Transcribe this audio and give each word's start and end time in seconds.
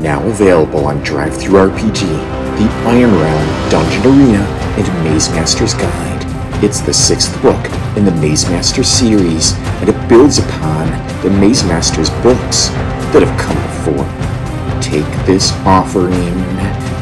Now 0.00 0.26
available 0.26 0.86
on 0.86 1.04
DriveThruRPG, 1.04 2.00
the 2.00 2.72
Iron 2.88 3.12
Realm 3.12 3.70
Dungeon 3.70 4.06
Arena, 4.06 4.42
and 4.78 5.04
Maze 5.04 5.28
Master's 5.28 5.74
Guide. 5.74 6.64
It's 6.64 6.80
the 6.80 6.94
sixth 6.94 7.30
book 7.42 7.62
in 7.98 8.06
the 8.06 8.10
Maze 8.12 8.48
Master 8.48 8.82
series, 8.82 9.52
and 9.80 9.90
it 9.90 10.08
builds 10.08 10.38
upon 10.38 10.86
the 11.22 11.28
Maze 11.28 11.64
Master's 11.64 12.08
books 12.22 12.68
that 13.12 13.22
have 13.22 13.38
come 13.38 13.60
before. 13.68 14.80
Take 14.80 15.26
this 15.26 15.52
offering, 15.66 16.16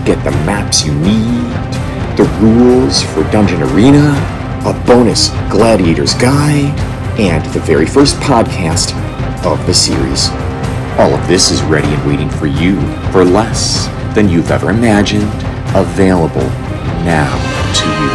get 0.04 0.22
the 0.24 0.32
maps 0.44 0.84
you 0.84 0.92
need, 0.92 1.46
the 2.16 2.28
rules 2.40 3.00
for 3.00 3.22
Dungeon 3.30 3.62
Arena, 3.62 4.10
a 4.66 4.72
bonus 4.88 5.28
Gladiator's 5.52 6.14
Guide, 6.14 6.76
and 7.20 7.44
the 7.54 7.60
very 7.60 7.86
first 7.86 8.16
podcast 8.16 8.92
of 9.46 9.64
the 9.68 9.74
series. 9.74 10.30
All 10.98 11.14
of 11.14 11.28
this 11.28 11.52
is 11.52 11.62
ready 11.62 11.86
and 11.86 12.04
waiting 12.08 12.28
for 12.28 12.46
you 12.46 12.80
for 13.12 13.24
less 13.24 13.86
than 14.16 14.28
you've 14.28 14.50
ever 14.50 14.70
imagined, 14.70 15.30
available 15.72 16.48
now 17.06 17.30
to 17.78 17.86
you. 18.02 18.10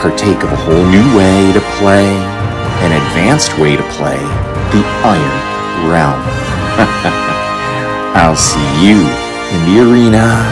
Partake 0.00 0.42
of 0.42 0.50
a 0.50 0.56
whole 0.56 0.84
new 0.86 1.16
way 1.16 1.52
to 1.52 1.60
play, 1.78 2.08
an 2.82 2.90
advanced 2.90 3.56
way 3.56 3.76
to 3.76 3.84
play 3.90 4.18
the 4.72 4.82
Iron 5.04 5.88
Realm. 5.88 6.20
I'll 8.16 8.34
see 8.34 8.58
you 8.84 8.98
in 9.54 9.64
the 9.72 9.88
arena 9.88 10.42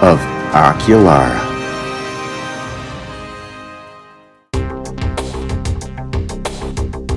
of 0.00 0.20
Oculara. 0.54 1.40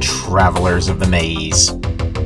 Travelers 0.02 0.88
of 0.88 1.00
the 1.00 1.08
Maze, 1.08 1.70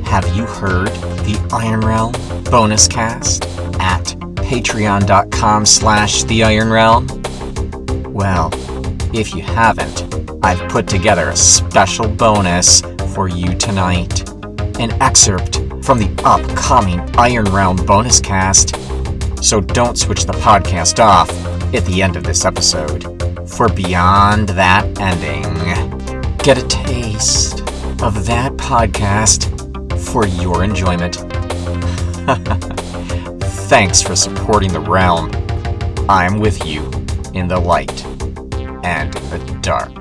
have 0.06 0.34
you 0.34 0.46
heard 0.46 1.11
the 1.24 1.48
Iron 1.52 1.80
Realm 1.80 2.12
bonus 2.44 2.86
cast 2.86 3.44
at 3.80 4.04
patreon.com 4.36 5.66
slash 5.66 6.24
the 6.24 6.44
Iron 6.44 6.70
Realm? 6.70 7.06
Well, 8.12 8.50
if 9.14 9.34
you 9.34 9.42
haven't, 9.42 10.04
I've 10.44 10.68
put 10.70 10.86
together 10.88 11.28
a 11.28 11.36
special 11.36 12.08
bonus 12.08 12.82
for 13.14 13.28
you 13.28 13.54
tonight. 13.54 14.28
An 14.80 14.90
excerpt 15.02 15.56
from 15.84 15.98
the 15.98 16.12
upcoming 16.24 17.00
Iron 17.16 17.44
Realm 17.46 17.76
bonus 17.76 18.20
cast. 18.20 18.74
So 19.42 19.60
don't 19.60 19.98
switch 19.98 20.24
the 20.24 20.32
podcast 20.34 21.02
off 21.02 21.30
at 21.74 21.84
the 21.84 22.02
end 22.02 22.16
of 22.16 22.24
this 22.24 22.44
episode. 22.44 23.02
For 23.48 23.68
beyond 23.68 24.50
that 24.50 24.84
ending, 24.98 25.42
get 26.38 26.58
a 26.58 26.66
taste 26.68 27.60
of 28.02 28.26
that 28.26 28.52
podcast 28.54 29.51
for 30.12 30.26
your 30.26 30.62
enjoyment. 30.62 31.16
Thanks 33.70 34.02
for 34.02 34.14
supporting 34.14 34.70
the 34.70 34.80
realm. 34.80 35.30
I'm 36.06 36.38
with 36.38 36.66
you 36.66 36.84
in 37.32 37.48
the 37.48 37.58
light 37.58 38.04
and 38.84 39.10
the 39.14 39.58
dark. 39.62 39.94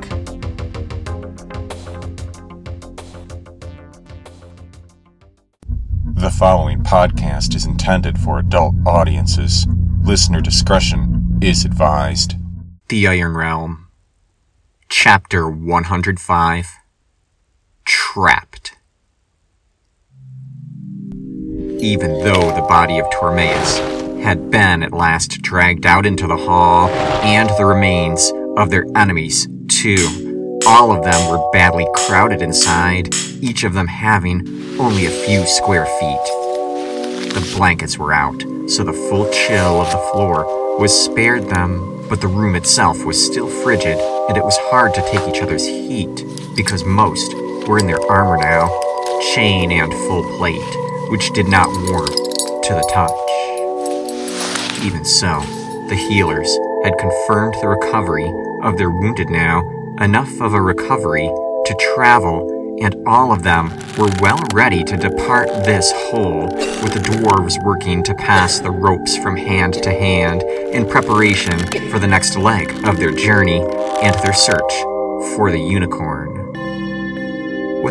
The 6.15 6.29
following 6.29 6.83
podcast 6.83 7.55
is 7.55 7.65
intended 7.65 8.19
for 8.19 8.37
adult 8.37 8.75
audiences. 8.85 9.65
Listener 10.03 10.41
discretion 10.41 11.39
is 11.41 11.63
advised. 11.63 12.35
The 12.89 13.07
Iron 13.07 13.37
Realm. 13.37 13.87
Chapter 14.89 15.49
105 15.49 16.67
Trapped. 17.85 18.75
Even 21.81 22.19
though 22.19 22.51
the 22.55 22.65
body 22.69 22.99
of 22.99 23.09
Tormeus 23.09 23.79
had 24.21 24.51
been 24.51 24.83
at 24.83 24.93
last 24.93 25.41
dragged 25.41 25.87
out 25.87 26.05
into 26.05 26.27
the 26.27 26.37
hall, 26.37 26.87
and 27.23 27.49
the 27.57 27.65
remains 27.65 28.31
of 28.55 28.69
their 28.69 28.85
enemies, 28.95 29.47
too, 29.67 30.59
all 30.67 30.95
of 30.95 31.03
them 31.03 31.27
were 31.27 31.49
badly 31.51 31.87
crowded 31.95 32.43
inside, 32.43 33.11
each 33.41 33.63
of 33.63 33.73
them 33.73 33.87
having 33.87 34.41
only 34.79 35.07
a 35.07 35.25
few 35.25 35.43
square 35.47 35.87
feet. 35.87 37.33
The 37.33 37.53
blankets 37.57 37.97
were 37.97 38.13
out, 38.13 38.43
so 38.67 38.83
the 38.83 38.93
full 38.93 39.27
chill 39.31 39.81
of 39.81 39.89
the 39.89 40.09
floor 40.11 40.79
was 40.79 40.93
spared 40.93 41.49
them, 41.49 42.07
but 42.07 42.21
the 42.21 42.27
room 42.27 42.55
itself 42.55 43.03
was 43.05 43.25
still 43.25 43.49
frigid, 43.49 43.97
and 44.29 44.37
it 44.37 44.43
was 44.43 44.57
hard 44.69 44.93
to 44.93 45.01
take 45.09 45.27
each 45.27 45.41
other's 45.41 45.65
heat, 45.65 46.25
because 46.55 46.83
most 46.83 47.33
were 47.67 47.79
in 47.79 47.87
their 47.87 48.05
armor 48.11 48.37
now, 48.37 48.69
chain 49.33 49.71
and 49.71 49.91
full 49.91 50.37
plate, 50.37 50.90
which 51.11 51.31
did 51.33 51.47
not 51.47 51.67
warm 51.67 52.07
to 52.07 52.73
the 52.73 52.89
touch. 52.89 53.11
Even 54.81 55.03
so, 55.03 55.41
the 55.89 55.95
healers 55.95 56.49
had 56.85 56.97
confirmed 56.97 57.53
the 57.59 57.67
recovery 57.67 58.31
of 58.63 58.77
their 58.77 58.89
wounded 58.89 59.29
now, 59.29 59.61
enough 59.99 60.31
of 60.39 60.53
a 60.53 60.61
recovery 60.61 61.27
to 61.65 61.75
travel, 61.93 62.77
and 62.81 62.95
all 63.05 63.33
of 63.33 63.43
them 63.43 63.69
were 63.97 64.09
well 64.21 64.41
ready 64.53 64.85
to 64.85 64.95
depart 64.95 65.49
this 65.65 65.91
hole, 65.91 66.45
with 66.81 66.93
the 66.93 67.03
dwarves 67.03 67.61
working 67.65 68.01
to 68.03 68.15
pass 68.15 68.59
the 68.59 68.71
ropes 68.71 69.17
from 69.17 69.35
hand 69.35 69.73
to 69.73 69.91
hand 69.91 70.43
in 70.43 70.87
preparation 70.87 71.59
for 71.91 71.99
the 71.99 72.07
next 72.07 72.37
leg 72.37 72.71
of 72.85 72.97
their 72.97 73.11
journey 73.11 73.61
and 74.01 74.15
their 74.23 74.33
search 74.33 74.73
for 75.35 75.51
the 75.51 75.59
unicorn. 75.59 76.30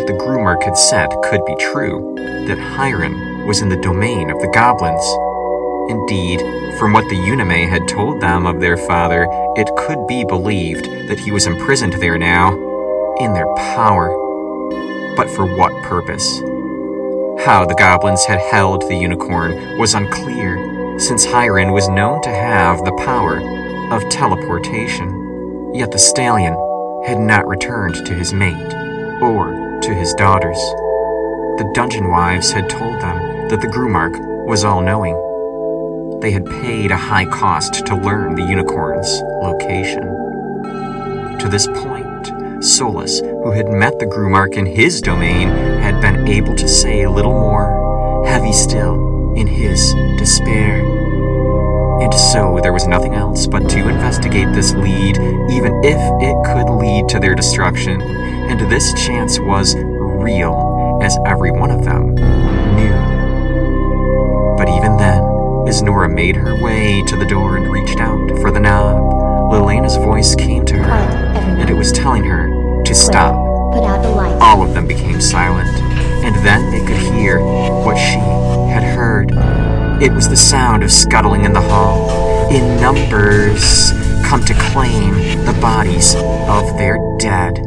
What 0.00 0.06
the 0.06 0.14
groomer 0.14 0.56
had 0.64 0.78
said 0.78 1.10
could 1.24 1.44
be 1.44 1.54
true, 1.56 2.14
that 2.46 2.58
Hiron 2.58 3.46
was 3.46 3.60
in 3.60 3.68
the 3.68 3.76
domain 3.76 4.30
of 4.30 4.40
the 4.40 4.48
goblins. 4.48 5.04
Indeed, 5.90 6.40
from 6.78 6.94
what 6.94 7.06
the 7.10 7.16
Unime 7.16 7.68
had 7.68 7.86
told 7.86 8.18
them 8.18 8.46
of 8.46 8.60
their 8.60 8.78
father, 8.78 9.28
it 9.56 9.68
could 9.76 10.06
be 10.06 10.24
believed 10.24 10.86
that 11.10 11.18
he 11.18 11.30
was 11.30 11.46
imprisoned 11.46 11.92
there 12.00 12.16
now, 12.16 12.48
in 13.20 13.34
their 13.34 13.54
power. 13.76 14.08
But 15.16 15.28
for 15.28 15.44
what 15.44 15.82
purpose? 15.82 16.40
How 17.44 17.66
the 17.68 17.76
goblins 17.76 18.24
had 18.24 18.40
held 18.40 18.88
the 18.88 18.96
unicorn 18.96 19.76
was 19.76 19.92
unclear, 19.92 20.98
since 20.98 21.26
Hiron 21.26 21.72
was 21.72 21.90
known 21.90 22.22
to 22.22 22.30
have 22.30 22.86
the 22.86 22.96
power 23.04 23.38
of 23.92 24.08
teleportation. 24.08 25.74
Yet 25.74 25.92
the 25.92 25.98
stallion 25.98 26.54
had 27.04 27.18
not 27.18 27.46
returned 27.46 27.96
to 28.06 28.14
his 28.14 28.32
mate, 28.32 28.72
or 29.20 29.59
to 29.82 29.94
his 29.94 30.12
daughters. 30.14 30.58
The 31.58 31.70
dungeon 31.74 32.08
wives 32.08 32.52
had 32.52 32.68
told 32.68 33.00
them 33.00 33.48
that 33.48 33.60
the 33.60 33.66
Grumark 33.66 34.46
was 34.46 34.64
all 34.64 34.80
knowing. 34.82 35.14
They 36.20 36.30
had 36.30 36.46
paid 36.46 36.90
a 36.90 36.96
high 36.96 37.24
cost 37.26 37.86
to 37.86 37.94
learn 37.94 38.34
the 38.34 38.42
unicorn's 38.42 39.10
location. 39.42 40.02
To 41.38 41.48
this 41.48 41.66
point, 41.66 42.64
Solus, 42.64 43.20
who 43.20 43.50
had 43.52 43.68
met 43.68 43.98
the 43.98 44.06
Grumark 44.06 44.54
in 44.54 44.66
his 44.66 45.00
domain, 45.00 45.48
had 45.80 46.00
been 46.00 46.28
able 46.28 46.54
to 46.56 46.68
say 46.68 47.02
a 47.02 47.10
little 47.10 47.32
more, 47.32 48.24
heavy 48.26 48.52
still, 48.52 49.34
in 49.34 49.46
his 49.46 49.94
despair. 50.18 50.84
And 52.02 52.12
so 52.14 52.58
there 52.62 52.72
was 52.72 52.86
nothing 52.86 53.14
else 53.14 53.46
but 53.46 53.68
to 53.70 53.88
investigate 53.88 54.52
this 54.52 54.74
lead, 54.74 55.16
even 55.50 55.80
if 55.84 56.00
it 56.22 56.36
could 56.46 56.70
lead 56.70 57.08
to 57.08 57.18
their 57.18 57.34
destruction. 57.34 58.00
And 58.50 58.58
this 58.68 58.92
chance 58.94 59.38
was 59.38 59.76
real, 59.76 60.98
as 61.02 61.16
every 61.24 61.52
one 61.52 61.70
of 61.70 61.84
them 61.84 62.16
knew. 62.74 62.92
But 64.58 64.68
even 64.68 64.96
then, 64.96 65.22
as 65.68 65.82
Nora 65.82 66.08
made 66.08 66.34
her 66.34 66.60
way 66.60 67.00
to 67.04 67.16
the 67.16 67.26
door 67.26 67.56
and 67.56 67.70
reached 67.70 68.00
out 68.00 68.28
for 68.40 68.50
the 68.50 68.58
knob, 68.58 69.52
Lilena's 69.52 69.94
voice 69.94 70.34
came 70.34 70.66
to 70.66 70.76
her, 70.76 70.90
and 71.60 71.70
it 71.70 71.74
was 71.74 71.92
telling 71.92 72.24
her 72.24 72.82
to 72.82 72.92
stop. 72.92 73.34
Put 73.72 73.84
out 73.84 74.02
the 74.02 74.10
lights. 74.10 74.42
All 74.42 74.64
of 74.64 74.74
them 74.74 74.88
became 74.88 75.20
silent, 75.20 75.68
and 76.24 76.34
then 76.44 76.72
they 76.72 76.84
could 76.84 77.14
hear 77.14 77.38
what 77.40 77.96
she 77.96 78.18
had 78.68 78.82
heard. 78.82 79.30
It 80.02 80.12
was 80.12 80.28
the 80.28 80.36
sound 80.36 80.82
of 80.82 80.90
scuttling 80.90 81.44
in 81.44 81.52
the 81.52 81.60
hall, 81.60 82.50
in 82.50 82.80
numbers, 82.80 83.92
come 84.26 84.44
to 84.44 84.54
claim 84.54 85.14
the 85.44 85.56
bodies 85.62 86.16
of 86.16 86.76
their 86.76 86.98
dead. 87.20 87.64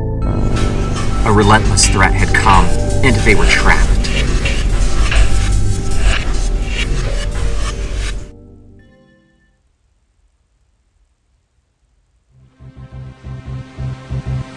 A 1.26 1.32
relentless 1.32 1.88
threat 1.88 2.14
had 2.14 2.36
come, 2.36 2.66
and 3.04 3.16
they 3.18 3.34
were 3.34 3.46
trapped. 3.46 3.90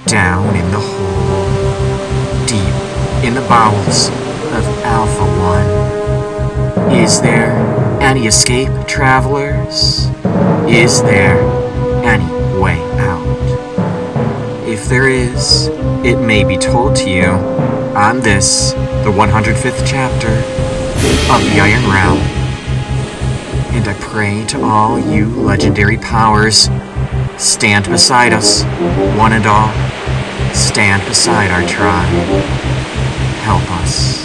Down 0.07 0.57
in 0.57 0.71
the 0.71 0.81
hole, 0.81 2.47
deep 2.47 2.75
in 3.25 3.35
the 3.35 3.47
bowels 3.49 4.09
of 4.09 4.65
Alpha 4.85 5.25
One. 5.25 6.93
Is 6.93 7.21
there 7.21 7.53
any 8.03 8.27
escape, 8.27 8.73
travelers? 8.87 10.09
Is 10.69 11.01
there 11.03 11.66
If 14.87 14.91
there 14.91 15.09
is, 15.09 15.67
it 16.07 16.25
may 16.25 16.45
be 16.45 16.57
told 16.57 16.95
to 16.95 17.11
you 17.11 17.25
on 17.25 18.21
this, 18.21 18.71
the 19.03 19.11
105th 19.11 19.85
chapter 19.85 20.29
of 20.29 21.43
the 21.43 21.59
Iron 21.61 21.83
Realm. 21.91 22.19
And 23.75 23.89
I 23.89 23.95
pray 23.99 24.45
to 24.45 24.63
all 24.63 24.97
you 25.01 25.27
legendary 25.27 25.97
powers, 25.97 26.69
stand 27.37 27.87
beside 27.87 28.33
us, 28.33 28.63
one 29.19 29.33
and 29.33 29.45
all. 29.45 29.73
Stand 30.55 31.05
beside 31.09 31.51
our 31.51 31.69
tribe. 31.69 32.09
Help 33.43 33.69
us. 33.83 34.25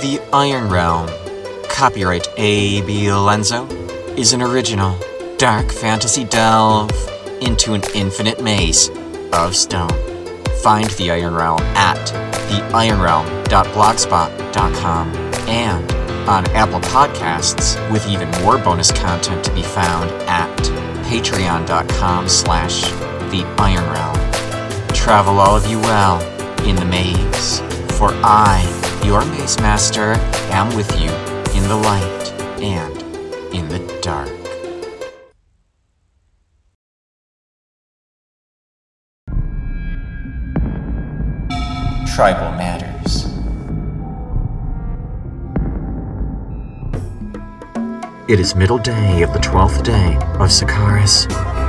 The 0.00 0.20
Iron 0.32 0.68
Realm, 0.68 1.08
copyright 1.72 2.28
A.B. 2.36 3.06
Lenzo, 3.06 3.66
is 4.16 4.32
an 4.32 4.40
original 4.42 4.96
dark 5.38 5.72
fantasy 5.72 6.22
delve 6.24 6.90
into 7.40 7.74
an 7.74 7.82
infinite 7.94 8.40
maze 8.42 8.90
of 9.32 9.54
stone. 9.56 9.88
Find 10.62 10.88
the 10.90 11.10
Iron 11.10 11.34
Realm 11.34 11.60
at 11.74 11.98
theironrealm.blogspot.com 12.70 15.08
and 15.48 15.92
on 16.28 16.46
Apple 16.50 16.80
Podcasts 16.80 17.90
with 17.90 18.06
even 18.06 18.30
more 18.42 18.58
bonus 18.58 18.92
content 18.92 19.42
to 19.44 19.52
be 19.52 19.62
found 19.62 20.10
at 20.28 20.54
patreon.com 21.06 22.28
slash 22.28 22.82
the 23.32 23.44
Iron 23.58 23.90
Realm. 23.90 24.14
Travel 24.94 25.40
all 25.40 25.56
of 25.56 25.66
you 25.66 25.80
well 25.80 26.20
in 26.64 26.76
the 26.76 26.84
maze, 26.84 27.58
for 27.98 28.10
I, 28.22 28.62
your 29.04 29.24
maze 29.24 29.58
master, 29.58 30.12
am 30.52 30.72
with 30.76 31.00
you 31.00 31.31
in 31.62 31.68
the 31.68 31.76
light 31.76 32.32
and 32.60 33.02
in 33.54 33.68
the 33.68 33.78
dark. 34.02 34.28
Tribal 42.14 42.50
Matters. 42.56 43.26
It 48.28 48.40
is 48.40 48.56
middle 48.56 48.78
day 48.78 49.22
of 49.22 49.32
the 49.32 49.38
12th 49.38 49.84
day 49.84 50.16
of 50.16 50.50
Sakaris, 50.50 51.26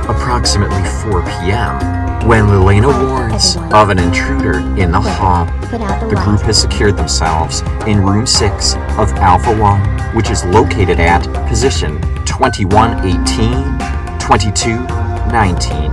approximately 0.08 0.82
4 1.10 1.22
p.m., 1.22 2.03
when 2.22 2.46
Lilena 2.46 2.88
warns 3.08 3.56
of 3.72 3.90
an 3.90 3.98
intruder 3.98 4.60
in 4.80 4.90
the 4.92 5.00
hall. 5.00 5.46
The 5.70 6.20
group 6.24 6.40
has 6.42 6.60
secured 6.60 6.96
themselves 6.96 7.62
in 7.86 8.00
room 8.02 8.26
6 8.26 8.74
of 8.98 9.12
Alpha 9.18 9.54
1, 9.56 10.14
which 10.16 10.30
is 10.30 10.44
located 10.44 11.00
at 11.00 11.22
position 11.48 12.00
2118 12.24 13.78
2219. 14.18 15.90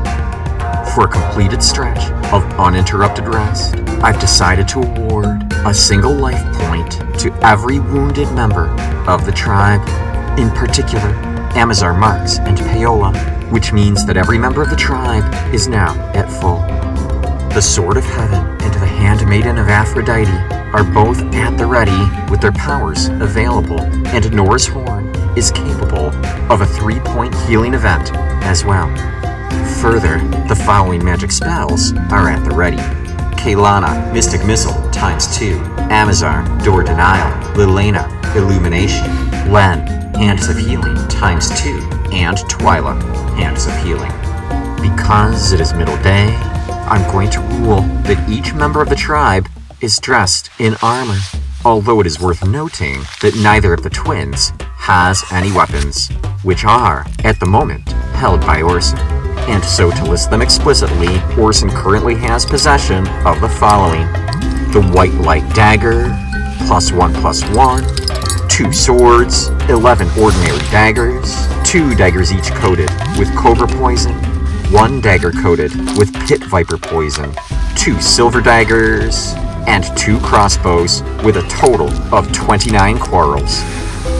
For 0.93 1.05
a 1.05 1.07
completed 1.07 1.61
stretch 1.63 2.11
of 2.33 2.43
uninterrupted 2.59 3.27
rest, 3.27 3.75
I've 4.03 4.19
decided 4.19 4.67
to 4.69 4.79
award 4.79 5.51
a 5.65 5.73
single 5.73 6.13
life 6.13 6.43
point 6.57 6.91
to 7.19 7.33
every 7.41 7.79
wounded 7.79 8.31
member 8.33 8.69
of 9.07 9.25
the 9.25 9.31
tribe. 9.31 9.81
In 10.39 10.49
particular, 10.51 11.11
Amazar 11.55 11.93
Marks 11.93 12.39
and 12.39 12.57
Paola, 12.57 13.13
which 13.49 13.73
means 13.73 14.05
that 14.05 14.17
every 14.17 14.37
member 14.37 14.61
of 14.61 14.69
the 14.69 14.75
tribe 14.75 15.53
is 15.53 15.67
now 15.67 15.93
at 16.13 16.31
full. 16.31 16.59
The 17.53 17.61
Sword 17.61 17.97
of 17.97 18.05
Heaven 18.05 18.39
and 18.39 18.73
the 18.73 18.85
Handmaiden 18.85 19.57
of 19.57 19.67
Aphrodite 19.67 20.31
are 20.73 20.83
both 20.83 21.19
at 21.35 21.57
the 21.57 21.65
ready 21.65 22.07
with 22.29 22.39
their 22.39 22.53
powers 22.53 23.07
available, 23.07 23.81
and 23.81 24.31
Nora's 24.31 24.65
Horn 24.65 25.07
is 25.37 25.51
capable 25.51 26.15
of 26.51 26.61
a 26.61 26.65
three 26.65 26.99
point 26.99 27.35
healing 27.41 27.73
event 27.73 28.11
as 28.43 28.63
well. 28.63 28.87
Further, 29.81 30.19
the 30.47 30.61
following 30.65 31.03
magic 31.03 31.31
spells 31.31 31.93
are 32.11 32.29
at 32.29 32.43
the 32.47 32.55
ready. 32.55 32.77
Kaylana, 33.35 34.13
Mystic 34.13 34.45
Missile, 34.45 34.89
times 34.91 35.35
2. 35.37 35.59
Amazar, 35.89 36.45
Door 36.63 36.83
Denial. 36.83 37.55
Lilena, 37.55 38.07
Illumination. 38.35 39.31
Len, 39.51 40.00
Hands 40.21 40.49
of 40.49 40.57
Healing, 40.59 40.95
times 41.07 41.49
2. 41.63 41.69
And 42.13 42.37
Twyla, 42.37 43.01
Hands 43.37 43.65
of 43.65 43.75
Healing. 43.83 44.11
Because 44.79 45.51
it 45.51 45.59
is 45.59 45.73
middle 45.73 45.97
day, 46.03 46.27
I'm 46.85 47.11
going 47.11 47.31
to 47.31 47.39
rule 47.39 47.81
that 48.03 48.29
each 48.29 48.53
member 48.53 48.83
of 48.83 48.89
the 48.89 48.95
tribe 48.95 49.47
is 49.81 49.97
dressed 49.97 50.51
in 50.59 50.75
armor. 50.83 51.17
Although 51.65 52.01
it 52.01 52.05
is 52.05 52.19
worth 52.19 52.45
noting 52.45 52.99
that 53.23 53.35
neither 53.41 53.73
of 53.73 53.81
the 53.81 53.89
twins 53.89 54.53
has 54.75 55.23
any 55.31 55.51
weapons, 55.51 56.09
which 56.43 56.65
are, 56.65 57.03
at 57.23 57.39
the 57.39 57.47
moment, 57.47 57.91
held 58.13 58.41
by 58.41 58.61
Orson. 58.61 58.99
And 59.49 59.63
so, 59.63 59.89
to 59.89 60.03
list 60.03 60.29
them 60.29 60.43
explicitly, 60.43 61.19
Orson 61.35 61.71
currently 61.71 62.13
has 62.13 62.45
possession 62.45 63.07
of 63.25 63.41
the 63.41 63.49
following 63.49 64.05
the 64.71 64.87
White 64.93 65.15
Light 65.15 65.51
Dagger, 65.55 66.15
plus 66.67 66.91
one 66.91 67.11
plus 67.15 67.43
one, 67.49 67.83
two 68.51 68.73
swords, 68.73 69.47
11 69.69 70.09
ordinary 70.19 70.59
daggers, 70.69 71.47
two 71.63 71.95
daggers 71.95 72.33
each 72.33 72.51
coated 72.51 72.89
with 73.17 73.33
cobra 73.33 73.65
poison, 73.65 74.13
one 74.71 74.99
dagger 74.99 75.31
coated 75.31 75.73
with 75.97 76.13
pit 76.27 76.43
viper 76.43 76.77
poison, 76.77 77.33
two 77.77 77.99
silver 78.01 78.41
daggers, 78.41 79.33
and 79.67 79.85
two 79.97 80.19
crossbows 80.19 81.01
with 81.23 81.37
a 81.37 81.47
total 81.47 81.89
of 82.13 82.29
29 82.33 82.99
quarrels. 82.99 83.61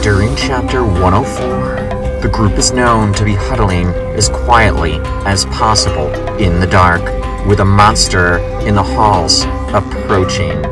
During 0.02 0.34
chapter 0.34 0.82
104, 0.82 2.22
the 2.22 2.30
group 2.32 2.52
is 2.54 2.72
known 2.72 3.12
to 3.14 3.26
be 3.26 3.34
huddling 3.34 3.88
as 4.16 4.30
quietly 4.30 4.94
as 5.26 5.44
possible 5.46 6.10
in 6.38 6.58
the 6.58 6.66
dark, 6.66 7.02
with 7.46 7.60
a 7.60 7.64
monster 7.64 8.38
in 8.66 8.74
the 8.74 8.82
halls 8.82 9.44
approaching. 9.74 10.71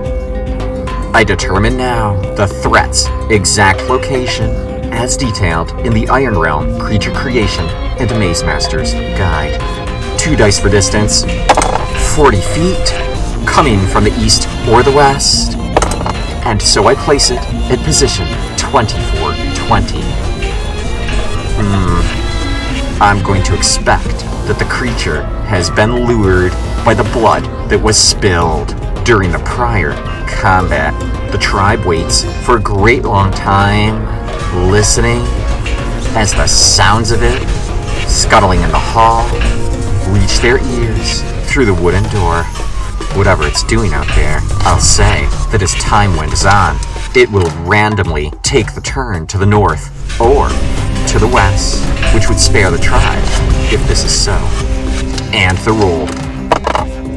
I 1.13 1.25
determine 1.25 1.77
now 1.77 2.21
the 2.37 2.47
threat's 2.47 3.07
exact 3.31 3.83
location 3.91 4.49
as 4.93 5.17
detailed 5.17 5.71
in 5.85 5.93
the 5.93 6.09
Iron 6.09 6.39
Realm 6.39 6.79
Creature 6.79 7.13
Creation 7.15 7.65
and 7.99 8.09
Maze 8.13 8.45
Master's 8.45 8.93
Guide. 8.93 9.59
Two 10.17 10.37
dice 10.37 10.61
for 10.61 10.69
distance, 10.69 11.25
40 12.15 12.41
feet, 12.41 12.87
coming 13.45 13.81
from 13.89 14.05
the 14.05 14.17
east 14.21 14.47
or 14.69 14.85
the 14.85 14.93
west, 14.93 15.57
and 16.47 16.63
so 16.63 16.87
I 16.87 16.95
place 16.95 17.31
it 17.31 17.41
at 17.73 17.85
position 17.85 18.29
2420. 18.57 20.03
Hmm. 21.59 23.03
I'm 23.03 23.21
going 23.25 23.43
to 23.43 23.57
expect 23.57 24.21
that 24.47 24.61
the 24.61 24.65
creature 24.67 25.25
has 25.47 25.71
been 25.71 26.07
lured 26.07 26.53
by 26.85 26.95
the 26.95 27.05
blood 27.13 27.43
that 27.69 27.83
was 27.83 27.99
spilled 27.99 28.77
during 29.05 29.33
the 29.33 29.41
prior 29.41 29.93
combat. 30.39 30.93
The 31.33 31.39
tribe 31.39 31.85
waits 31.85 32.25
for 32.45 32.57
a 32.57 32.61
great 32.61 33.03
long 33.03 33.33
time, 33.33 34.03
listening 34.71 35.23
as 36.17 36.33
the 36.33 36.47
sounds 36.47 37.11
of 37.11 37.23
it, 37.23 37.41
scuttling 38.09 38.61
in 38.63 38.71
the 38.71 38.79
hall, 38.79 39.25
reach 40.13 40.41
their 40.41 40.59
ears 40.59 41.23
through 41.51 41.67
the 41.67 41.75
wooden 41.75 42.05
door. 42.11 42.45
Whatever 43.17 43.47
it's 43.47 43.65
doing 43.65 43.93
out 43.93 44.07
there, 44.15 44.39
I'll 44.61 44.81
say 44.81 45.27
that 45.51 45.63
as 45.63 45.75
time 45.75 46.17
went 46.17 46.45
on, 46.47 46.77
it 47.17 47.31
will 47.31 47.51
randomly 47.67 48.31
take 48.43 48.75
the 48.75 48.81
turn 48.81 49.27
to 49.29 49.39
the 49.39 49.47
north 49.47 50.21
or 50.21 50.49
to 51.09 51.19
the 51.19 51.31
west, 51.33 51.85
which 52.15 52.29
would 52.29 52.39
spare 52.39 52.71
the 52.71 52.79
tribe 52.79 53.23
if 53.73 53.87
this 53.89 54.05
is 54.05 54.13
so. 54.13 54.33
And 55.33 55.59
the 55.59 55.73
roll. 55.73 56.30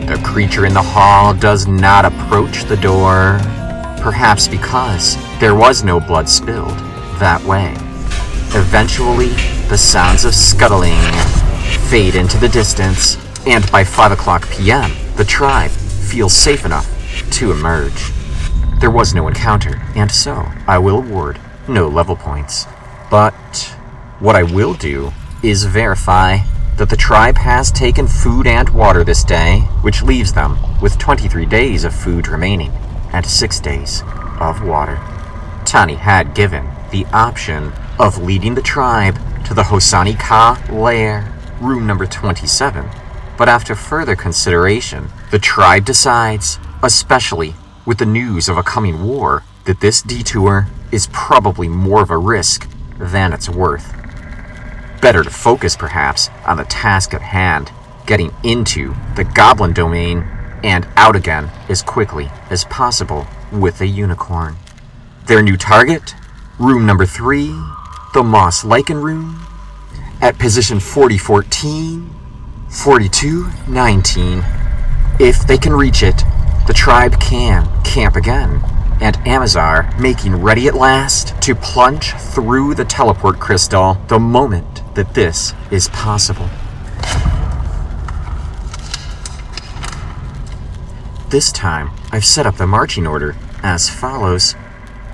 The 0.05 0.21
creature 0.21 0.65
in 0.65 0.73
the 0.73 0.81
hall 0.81 1.33
does 1.33 1.65
not 1.65 2.03
approach 2.03 2.65
the 2.65 2.75
door, 2.75 3.39
perhaps 4.01 4.49
because 4.49 5.15
there 5.39 5.55
was 5.55 5.83
no 5.85 5.99
blood 5.99 6.27
spilled 6.27 6.77
that 7.19 7.41
way. 7.45 7.71
Eventually, 8.53 9.29
the 9.69 9.77
sounds 9.77 10.25
of 10.25 10.35
scuttling 10.35 10.99
fade 11.89 12.15
into 12.15 12.37
the 12.37 12.49
distance, 12.49 13.17
and 13.47 13.69
by 13.71 13.85
5 13.85 14.11
o'clock 14.11 14.49
p.m., 14.49 14.91
the 15.15 15.23
tribe 15.23 15.71
feels 15.71 16.33
safe 16.33 16.65
enough 16.65 16.89
to 17.31 17.51
emerge. 17.51 18.11
There 18.79 18.91
was 18.91 19.13
no 19.13 19.29
encounter, 19.29 19.81
and 19.95 20.11
so 20.11 20.45
I 20.67 20.79
will 20.79 20.97
award 20.97 21.39
no 21.69 21.87
level 21.87 22.17
points. 22.17 22.67
But 23.09 23.33
what 24.19 24.35
I 24.35 24.43
will 24.43 24.73
do 24.73 25.13
is 25.41 25.63
verify 25.63 26.39
that 26.77 26.89
the 26.89 26.97
tribe 26.97 27.37
has 27.37 27.71
taken 27.71 28.07
food 28.07 28.47
and 28.47 28.69
water 28.69 29.03
this 29.03 29.23
day, 29.23 29.59
which 29.81 30.01
leaves 30.01 30.33
them 30.33 30.57
with 30.81 30.97
23 30.97 31.45
days 31.45 31.83
of 31.83 31.95
food 31.95 32.27
remaining 32.27 32.71
and 33.13 33.25
6 33.25 33.59
days 33.59 34.01
of 34.39 34.63
water. 34.63 34.99
Tani 35.65 35.95
had 35.95 36.33
given 36.35 36.67
the 36.91 37.05
option 37.13 37.71
of 37.99 38.17
leading 38.17 38.55
the 38.55 38.61
tribe 38.61 39.17
to 39.45 39.53
the 39.53 39.63
Hosani 39.63 40.17
Ka 40.19 40.61
lair, 40.71 41.31
room 41.61 41.85
number 41.85 42.05
27, 42.05 42.89
but 43.37 43.47
after 43.47 43.75
further 43.75 44.15
consideration, 44.15 45.09
the 45.31 45.39
tribe 45.39 45.85
decides, 45.85 46.59
especially 46.81 47.55
with 47.85 47.97
the 47.97 48.05
news 48.05 48.49
of 48.49 48.57
a 48.57 48.63
coming 48.63 49.03
war, 49.03 49.43
that 49.65 49.79
this 49.79 50.01
detour 50.01 50.67
is 50.91 51.07
probably 51.13 51.67
more 51.67 52.01
of 52.01 52.09
a 52.09 52.17
risk 52.17 52.67
than 52.97 53.31
it's 53.31 53.49
worth. 53.49 53.92
Better 55.03 55.21
to 55.21 55.29
focus, 55.29 55.75
perhaps, 55.75 56.29
on 56.45 56.55
the 56.55 56.63
task 56.63 57.13
at 57.13 57.21
hand, 57.21 57.73
getting 58.05 58.33
into 58.41 58.95
the 59.17 59.25
goblin 59.25 59.73
domain 59.73 60.19
and 60.63 60.87
out 60.95 61.17
again 61.17 61.51
as 61.67 61.81
quickly 61.81 62.31
as 62.49 62.63
possible 62.63 63.27
with 63.51 63.81
a 63.81 63.85
unicorn. 63.85 64.55
Their 65.25 65.41
new 65.41 65.57
target? 65.57 66.15
Room 66.57 66.85
number 66.85 67.05
3, 67.05 67.47
the 68.13 68.23
Moss 68.23 68.63
Lichen 68.63 69.01
Room, 69.01 69.45
at 70.21 70.39
position 70.39 70.79
4014, 70.79 72.09
4219. 72.69 74.41
If 75.19 75.45
they 75.45 75.57
can 75.57 75.73
reach 75.73 76.01
it, 76.01 76.23
the 76.65 76.73
tribe 76.73 77.19
can 77.19 77.67
camp 77.83 78.15
again, 78.15 78.61
and 79.01 79.17
Amazar 79.27 79.93
making 79.99 80.37
ready 80.37 80.69
at 80.69 80.75
last 80.75 81.41
to 81.41 81.55
plunge 81.55 82.13
through 82.13 82.75
the 82.75 82.85
teleport 82.85 83.41
crystal 83.41 83.95
the 84.07 84.17
moment 84.17 84.82
that 84.95 85.13
this 85.13 85.53
is 85.71 85.89
possible. 85.89 86.49
This 91.29 91.51
time, 91.51 91.89
I've 92.11 92.25
set 92.25 92.45
up 92.45 92.57
the 92.57 92.67
marching 92.67 93.07
order 93.07 93.35
as 93.63 93.89
follows 93.89 94.55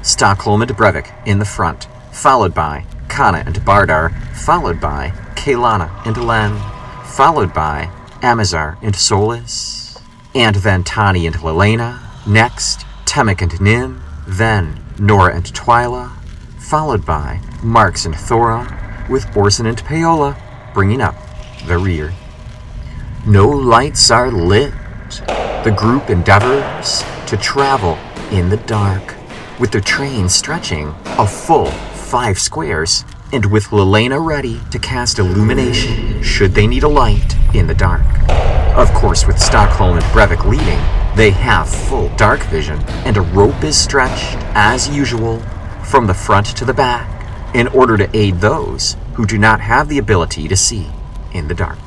Stockholm 0.01 0.61
and 0.61 0.71
Brevik 0.71 1.13
in 1.25 1.39
the 1.39 1.45
front, 1.45 1.87
followed 2.11 2.53
by 2.53 2.85
Kana 3.07 3.43
and 3.45 3.55
Bardar, 3.61 4.11
followed 4.35 4.81
by 4.81 5.11
Kaylana 5.35 6.05
and 6.05 6.17
Len, 6.17 6.57
followed 7.05 7.53
by 7.53 7.89
Amazar 8.21 8.77
and 8.81 8.95
Solis, 8.95 9.97
and 10.35 10.57
then 10.57 10.83
Tani 10.83 11.25
and 11.25 11.37
Lelena, 11.37 11.99
next 12.27 12.81
Temek 13.05 13.41
and 13.41 13.59
Nim, 13.61 14.01
then 14.27 14.83
Nora 14.99 15.35
and 15.35 15.45
Twyla, 15.45 16.11
followed 16.57 17.05
by 17.05 17.39
Marks 17.63 18.05
and 18.05 18.15
Thora, 18.15 18.78
with 19.09 19.35
Orson 19.35 19.65
and 19.65 19.83
Paola 19.83 20.37
bringing 20.73 21.01
up 21.01 21.15
the 21.65 21.77
rear. 21.77 22.13
No 23.25 23.49
lights 23.49 24.11
are 24.11 24.31
lit. 24.31 24.73
The 25.63 25.75
group 25.77 26.09
endeavors 26.09 27.03
to 27.27 27.35
travel 27.37 27.97
in 28.31 28.49
the 28.49 28.57
dark, 28.57 29.15
with 29.59 29.71
their 29.71 29.81
train 29.81 30.29
stretching 30.29 30.95
a 31.05 31.27
full 31.27 31.65
five 31.65 32.39
squares, 32.39 33.03
and 33.33 33.45
with 33.51 33.65
Lelena 33.65 34.19
ready 34.25 34.61
to 34.71 34.79
cast 34.79 35.19
illumination 35.19 36.23
should 36.23 36.51
they 36.53 36.65
need 36.65 36.83
a 36.83 36.87
light 36.87 37.35
in 37.53 37.67
the 37.67 37.75
dark. 37.75 38.05
Of 38.77 38.93
course, 38.93 39.27
with 39.27 39.37
Stockholm 39.37 39.97
and 39.97 40.05
Brevik 40.05 40.45
leading, 40.45 40.79
they 41.15 41.31
have 41.31 41.69
full 41.69 42.09
dark 42.15 42.41
vision, 42.43 42.79
and 43.05 43.17
a 43.17 43.21
rope 43.21 43.63
is 43.63 43.77
stretched, 43.77 44.37
as 44.55 44.89
usual, 44.89 45.39
from 45.83 46.07
the 46.07 46.13
front 46.13 46.45
to 46.57 46.65
the 46.65 46.73
back, 46.73 47.18
in 47.53 47.67
order 47.69 47.97
to 47.97 48.17
aid 48.17 48.35
those 48.35 48.95
who 49.13 49.25
do 49.25 49.37
not 49.37 49.59
have 49.61 49.89
the 49.89 49.97
ability 49.97 50.47
to 50.47 50.55
see 50.55 50.87
in 51.33 51.47
the 51.47 51.53
dark. 51.53 51.79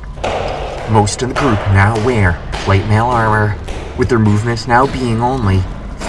Most 0.89 1.21
of 1.21 1.29
the 1.29 1.35
group 1.35 1.59
now 1.69 1.95
wear 2.05 2.41
plate 2.51 2.85
mail 2.87 3.05
armor, 3.05 3.57
with 3.97 4.09
their 4.09 4.19
movement 4.19 4.67
now 4.67 4.91
being 4.91 5.21
only 5.21 5.59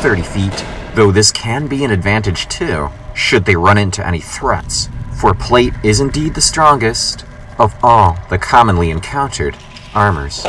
30 0.00 0.22
feet, 0.22 0.64
though 0.94 1.10
this 1.10 1.30
can 1.30 1.66
be 1.66 1.84
an 1.84 1.90
advantage 1.90 2.48
too, 2.48 2.88
should 3.14 3.44
they 3.44 3.56
run 3.56 3.78
into 3.78 4.06
any 4.06 4.20
threats, 4.20 4.88
for 5.18 5.34
plate 5.34 5.72
is 5.82 6.00
indeed 6.00 6.34
the 6.34 6.40
strongest 6.40 7.24
of 7.58 7.74
all 7.82 8.18
the 8.30 8.38
commonly 8.38 8.90
encountered 8.90 9.56
armors. 9.94 10.42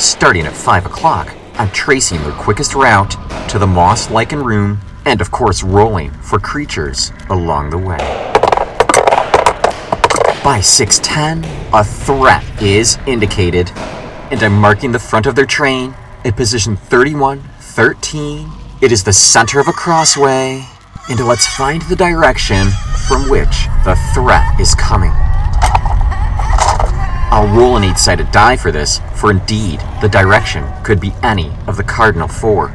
Starting 0.00 0.46
at 0.46 0.52
5 0.54 0.86
o'clock, 0.86 1.34
I'm 1.54 1.70
tracing 1.70 2.22
their 2.22 2.32
quickest 2.32 2.74
route 2.74 3.16
to 3.48 3.58
the 3.58 3.66
moss 3.66 4.10
lichen 4.10 4.42
room, 4.42 4.80
and 5.04 5.20
of 5.20 5.30
course 5.30 5.62
rolling 5.62 6.10
for 6.10 6.38
creatures 6.38 7.12
along 7.30 7.70
the 7.70 7.78
way. 7.78 7.98
By 10.44 10.60
610, 10.60 11.44
a 11.72 11.84
threat 11.84 12.44
is 12.60 12.98
indicated, 13.06 13.70
and 14.30 14.42
I'm 14.42 14.58
marking 14.58 14.90
the 14.90 14.98
front 14.98 15.26
of 15.26 15.36
their 15.36 15.46
train 15.46 15.94
at 16.24 16.36
position 16.36 16.76
3113. 16.76 18.50
It 18.80 18.90
is 18.90 19.04
the 19.04 19.12
center 19.12 19.60
of 19.60 19.68
a 19.68 19.72
crossway, 19.72 20.66
and 21.08 21.20
let's 21.20 21.46
find 21.46 21.82
the 21.82 21.94
direction 21.96 22.68
from 23.06 23.28
which 23.30 23.66
the 23.84 23.96
threat 24.14 24.58
is 24.60 24.74
coming. 24.74 25.12
I'll 27.30 27.48
roll 27.56 27.76
an 27.76 27.84
eight 27.84 27.96
sided 27.96 28.30
die 28.30 28.56
for 28.56 28.70
this, 28.70 29.00
for 29.14 29.30
indeed, 29.30 29.80
the 30.00 30.08
direction 30.08 30.64
could 30.82 31.00
be 31.00 31.12
any 31.22 31.50
of 31.66 31.76
the 31.76 31.84
cardinal 31.84 32.28
four. 32.28 32.68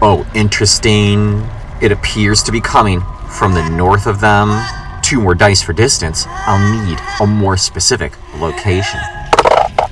Oh, 0.00 0.30
interesting. 0.32 1.44
It 1.82 1.90
appears 1.90 2.44
to 2.44 2.52
be 2.52 2.60
coming 2.60 3.00
from 3.28 3.52
the 3.52 3.68
north 3.70 4.06
of 4.06 4.20
them. 4.20 4.64
Two 5.02 5.20
more 5.20 5.34
dice 5.34 5.60
for 5.60 5.72
distance. 5.72 6.24
I'll 6.28 6.86
need 6.86 7.00
a 7.20 7.26
more 7.26 7.56
specific 7.56 8.12
location. 8.36 9.00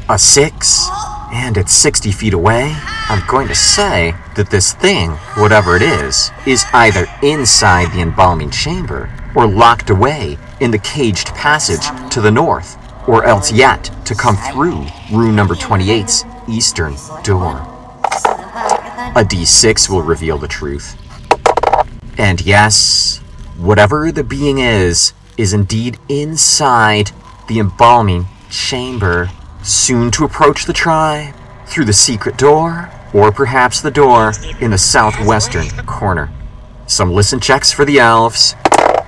A 0.09 0.17
six, 0.17 0.89
and 1.33 1.57
it's 1.57 1.73
60 1.73 2.13
feet 2.13 2.35
away. 2.35 2.73
I'm 3.09 3.27
going 3.27 3.49
to 3.49 3.55
say 3.57 4.15
that 4.37 4.49
this 4.49 4.75
thing, 4.75 5.11
whatever 5.39 5.75
it 5.75 5.83
is, 5.83 6.31
is 6.47 6.65
either 6.73 7.07
inside 7.25 7.91
the 7.93 8.01
embalming 8.01 8.51
chamber 8.51 9.11
or 9.35 9.49
locked 9.49 9.91
away 9.91 10.39
in 10.61 10.71
the 10.71 10.79
caged 10.79 11.29
passage 11.35 11.85
to 12.13 12.21
the 12.21 12.31
north, 12.31 12.79
or 13.09 13.25
else 13.25 13.51
yet 13.51 13.91
to 14.05 14.15
come 14.15 14.37
through 14.37 14.87
room 15.13 15.35
number 15.35 15.57
28's 15.57 16.25
eastern 16.49 16.95
door. 17.25 17.76
A 19.17 19.25
d6 19.25 19.89
will 19.89 20.03
reveal 20.03 20.37
the 20.37 20.47
truth. 20.47 20.95
And 22.19 22.39
yes, 22.43 23.17
whatever 23.57 24.13
the 24.13 24.23
being 24.23 24.59
is, 24.59 25.15
is 25.39 25.55
indeed 25.55 25.99
inside 26.11 27.13
the 27.49 27.59
embalming 27.59 28.27
chamber, 28.51 29.31
soon 29.63 30.11
to 30.11 30.27
approach 30.27 30.67
the 30.67 30.75
tribe 30.75 31.35
through 31.65 31.87
the 31.87 31.95
secret 31.95 32.37
door, 32.37 32.91
or 33.15 33.33
perhaps 33.33 33.81
the 33.81 33.91
door 33.91 34.35
in 34.61 34.71
the 34.71 34.77
southwestern 34.77 35.71
corner. 35.87 36.31
Some 36.87 37.11
listen 37.11 37.41
checks 37.41 37.73
for 37.73 37.87
the 37.87 37.99
elves, 37.99 38.55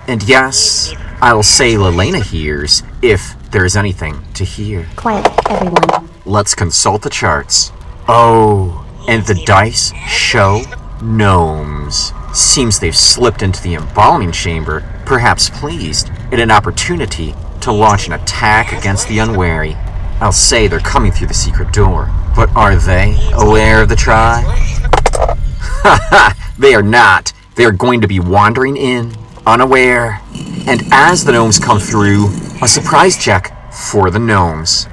and 0.06 0.22
yes, 0.22 0.94
I'll 1.20 1.42
say 1.42 1.74
Lelena 1.74 2.22
hears 2.22 2.82
if 3.02 3.34
there 3.50 3.66
is 3.66 3.76
anything 3.76 4.24
to 4.32 4.44
hear. 4.44 4.88
Quiet, 4.96 5.30
everyone. 5.50 6.08
Let's 6.24 6.54
consult 6.54 7.02
the 7.02 7.10
charts. 7.10 7.72
Oh, 8.08 8.86
and 9.08 9.26
the 9.26 9.42
dice 9.46 9.92
show 10.06 10.62
gnomes. 11.02 12.12
Seems 12.32 12.78
they've 12.78 12.94
slipped 12.94 13.42
into 13.42 13.62
the 13.62 13.74
embalming 13.74 14.32
chamber, 14.32 14.84
perhaps 15.06 15.50
pleased 15.50 16.10
at 16.30 16.38
an 16.38 16.50
opportunity 16.50 17.34
to 17.62 17.72
launch 17.72 18.06
an 18.06 18.12
attack 18.12 18.72
against 18.72 19.08
the 19.08 19.18
unwary. 19.18 19.74
I'll 20.20 20.30
say 20.30 20.68
they're 20.68 20.78
coming 20.78 21.10
through 21.10 21.28
the 21.28 21.34
secret 21.34 21.72
door, 21.72 22.10
but 22.36 22.54
are 22.54 22.76
they 22.76 23.18
aware 23.32 23.82
of 23.82 23.88
the 23.88 23.96
tribe? 23.96 24.44
Ha 24.44 25.98
ha! 26.10 26.54
They 26.58 26.74
are 26.74 26.82
not. 26.82 27.32
They 27.54 27.64
are 27.64 27.72
going 27.72 28.02
to 28.02 28.08
be 28.08 28.20
wandering 28.20 28.76
in, 28.76 29.16
unaware. 29.46 30.20
And 30.66 30.82
as 30.92 31.24
the 31.24 31.32
gnomes 31.32 31.58
come 31.58 31.78
through, 31.78 32.28
a 32.60 32.68
surprise 32.68 33.16
check 33.16 33.72
for 33.72 34.10
the 34.10 34.18
gnomes. 34.18 34.86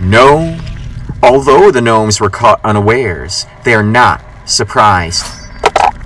No, 0.00 0.58
although 1.22 1.70
the 1.70 1.80
gnomes 1.80 2.20
were 2.20 2.30
caught 2.30 2.64
unawares, 2.64 3.46
they 3.64 3.74
are 3.74 3.82
not 3.82 4.22
surprised. 4.48 5.24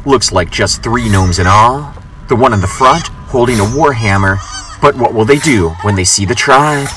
Looks 0.04 0.32
like 0.32 0.50
just 0.50 0.82
three 0.82 1.08
gnomes 1.08 1.38
in 1.38 1.46
all. 1.46 1.94
The 2.28 2.36
one 2.36 2.52
in 2.52 2.60
the 2.60 2.66
front 2.66 3.08
holding 3.08 3.60
a 3.60 3.64
warhammer. 3.64 4.38
But 4.80 4.96
what 4.96 5.14
will 5.14 5.24
they 5.24 5.38
do 5.38 5.70
when 5.82 5.94
they 5.94 6.04
see 6.04 6.24
the 6.24 6.34
tribe? 6.34 6.88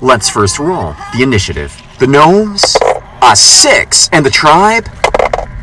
Let's 0.00 0.28
first 0.28 0.58
roll 0.58 0.94
the 1.14 1.22
initiative. 1.22 1.80
The 1.98 2.06
gnomes? 2.06 2.76
A 3.22 3.36
six! 3.36 4.08
And 4.12 4.24
the 4.24 4.30
tribe? 4.30 4.88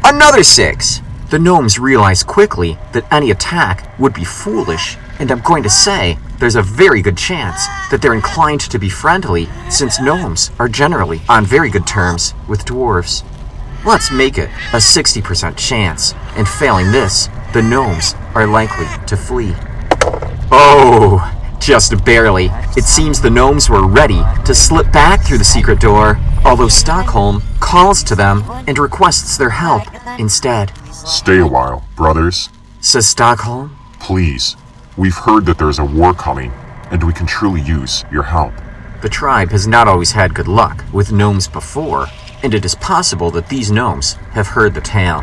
Another 0.04 0.44
six! 0.44 1.02
The 1.30 1.40
gnomes 1.40 1.78
realize 1.78 2.24
quickly 2.24 2.78
that 2.94 3.06
any 3.14 3.32
attack 3.32 3.98
would 4.00 4.14
be 4.14 4.24
foolish, 4.24 4.98
and 5.20 5.32
I'm 5.32 5.42
going 5.42 5.64
to 5.64 5.70
say 5.70 6.18
there's 6.40 6.56
a 6.56 6.62
very 6.62 7.02
good 7.02 7.18
chance 7.18 7.68
that 7.92 8.02
they're 8.02 8.14
inclined 8.14 8.62
to 8.62 8.80
be 8.80 8.90
friendly 8.90 9.48
since 9.70 10.00
gnomes 10.00 10.52
are 10.60 10.70
generally 10.70 11.22
on 11.28 11.46
very 11.46 11.70
good 11.70 11.86
terms 11.86 12.34
with 12.48 12.66
dwarves. 12.66 13.24
Let's 13.86 14.12
make 14.12 14.38
it 14.38 14.50
a 14.74 14.78
60% 14.78 15.58
chance, 15.58 16.14
and 16.36 16.48
failing 16.48 16.92
this, 16.92 17.28
the 17.54 17.62
gnomes 17.62 18.16
are 18.36 18.48
likely 18.48 18.88
to 19.08 19.16
flee. 19.16 19.54
Oh, 20.52 21.36
just 21.60 22.04
barely. 22.04 22.50
It 22.76 22.84
seems 22.84 23.22
the 23.22 23.30
gnomes 23.30 23.70
were 23.70 23.88
ready 23.88 24.22
to 24.46 24.56
slip 24.56 24.92
back 24.92 25.26
through 25.26 25.38
the 25.38 25.44
secret 25.44 25.80
door, 25.80 26.18
although 26.46 26.68
Stockholm 26.68 27.42
calls 27.60 28.04
to 28.04 28.16
them 28.16 28.44
and 28.68 28.78
requests 28.78 29.38
their 29.38 29.50
help 29.52 29.84
instead. 30.18 30.72
Stay 30.92 31.40
a 31.40 31.48
while, 31.48 31.86
brothers. 31.96 32.50
Says 32.82 33.08
Stockholm, 33.08 33.76
Please. 34.00 34.56
We've 35.00 35.16
heard 35.16 35.46
that 35.46 35.58
there's 35.58 35.80
a 35.80 35.86
war 35.86 36.14
coming, 36.14 36.52
and 36.92 37.02
we 37.02 37.14
can 37.14 37.26
truly 37.26 37.62
use 37.62 38.04
your 38.12 38.24
help. 38.24 38.52
the 39.02 39.08
tribe 39.08 39.50
has 39.52 39.66
not 39.66 39.88
always 39.88 40.12
had 40.12 40.36
good 40.36 40.50
luck 40.50 40.84
with 40.92 41.14
gnomes 41.14 41.48
before, 41.48 42.08
and 42.44 42.54
it 42.54 42.66
is 42.66 42.76
possible 42.76 43.32
that 43.32 43.48
these 43.48 43.72
gnomes 43.72 44.16
have 44.36 44.48
heard 44.48 44.74
the 44.74 44.82
tale. 44.82 45.20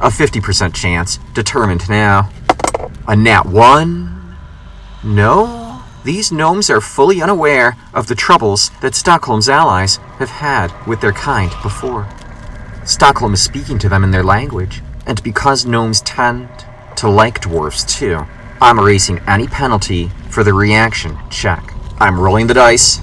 A 0.00 0.08
50% 0.08 0.74
chance, 0.74 1.18
determined 1.34 1.86
now. 1.86 2.30
A 3.06 3.14
nat 3.14 3.44
1? 3.44 4.36
No? 5.04 5.82
these 6.04 6.32
gnomes 6.32 6.70
are 6.70 6.80
fully 6.80 7.20
unaware 7.20 7.76
of 7.92 8.06
the 8.06 8.14
troubles 8.14 8.70
that 8.80 8.94
Stockholm's 8.94 9.50
allies 9.50 9.96
have 10.18 10.30
had 10.30 10.72
with 10.86 11.02
their 11.02 11.12
kind 11.12 11.52
before. 11.62 12.08
Stockholm 12.86 13.34
is 13.34 13.42
speaking 13.42 13.78
to 13.80 13.88
them 13.90 14.02
in 14.02 14.12
their 14.12 14.24
language, 14.24 14.80
and 15.06 15.22
because 15.22 15.66
gnomes 15.66 16.00
tend 16.00 16.48
to 16.96 17.10
like 17.10 17.42
dwarfs 17.42 17.84
too, 17.84 18.26
I'm 18.60 18.78
erasing 18.78 19.20
any 19.26 19.46
penalty 19.46 20.08
for 20.30 20.44
the 20.44 20.54
reaction 20.54 21.18
check. 21.30 21.72
I'm 21.98 22.18
rolling 22.18 22.46
the 22.46 22.54
dice. 22.54 23.00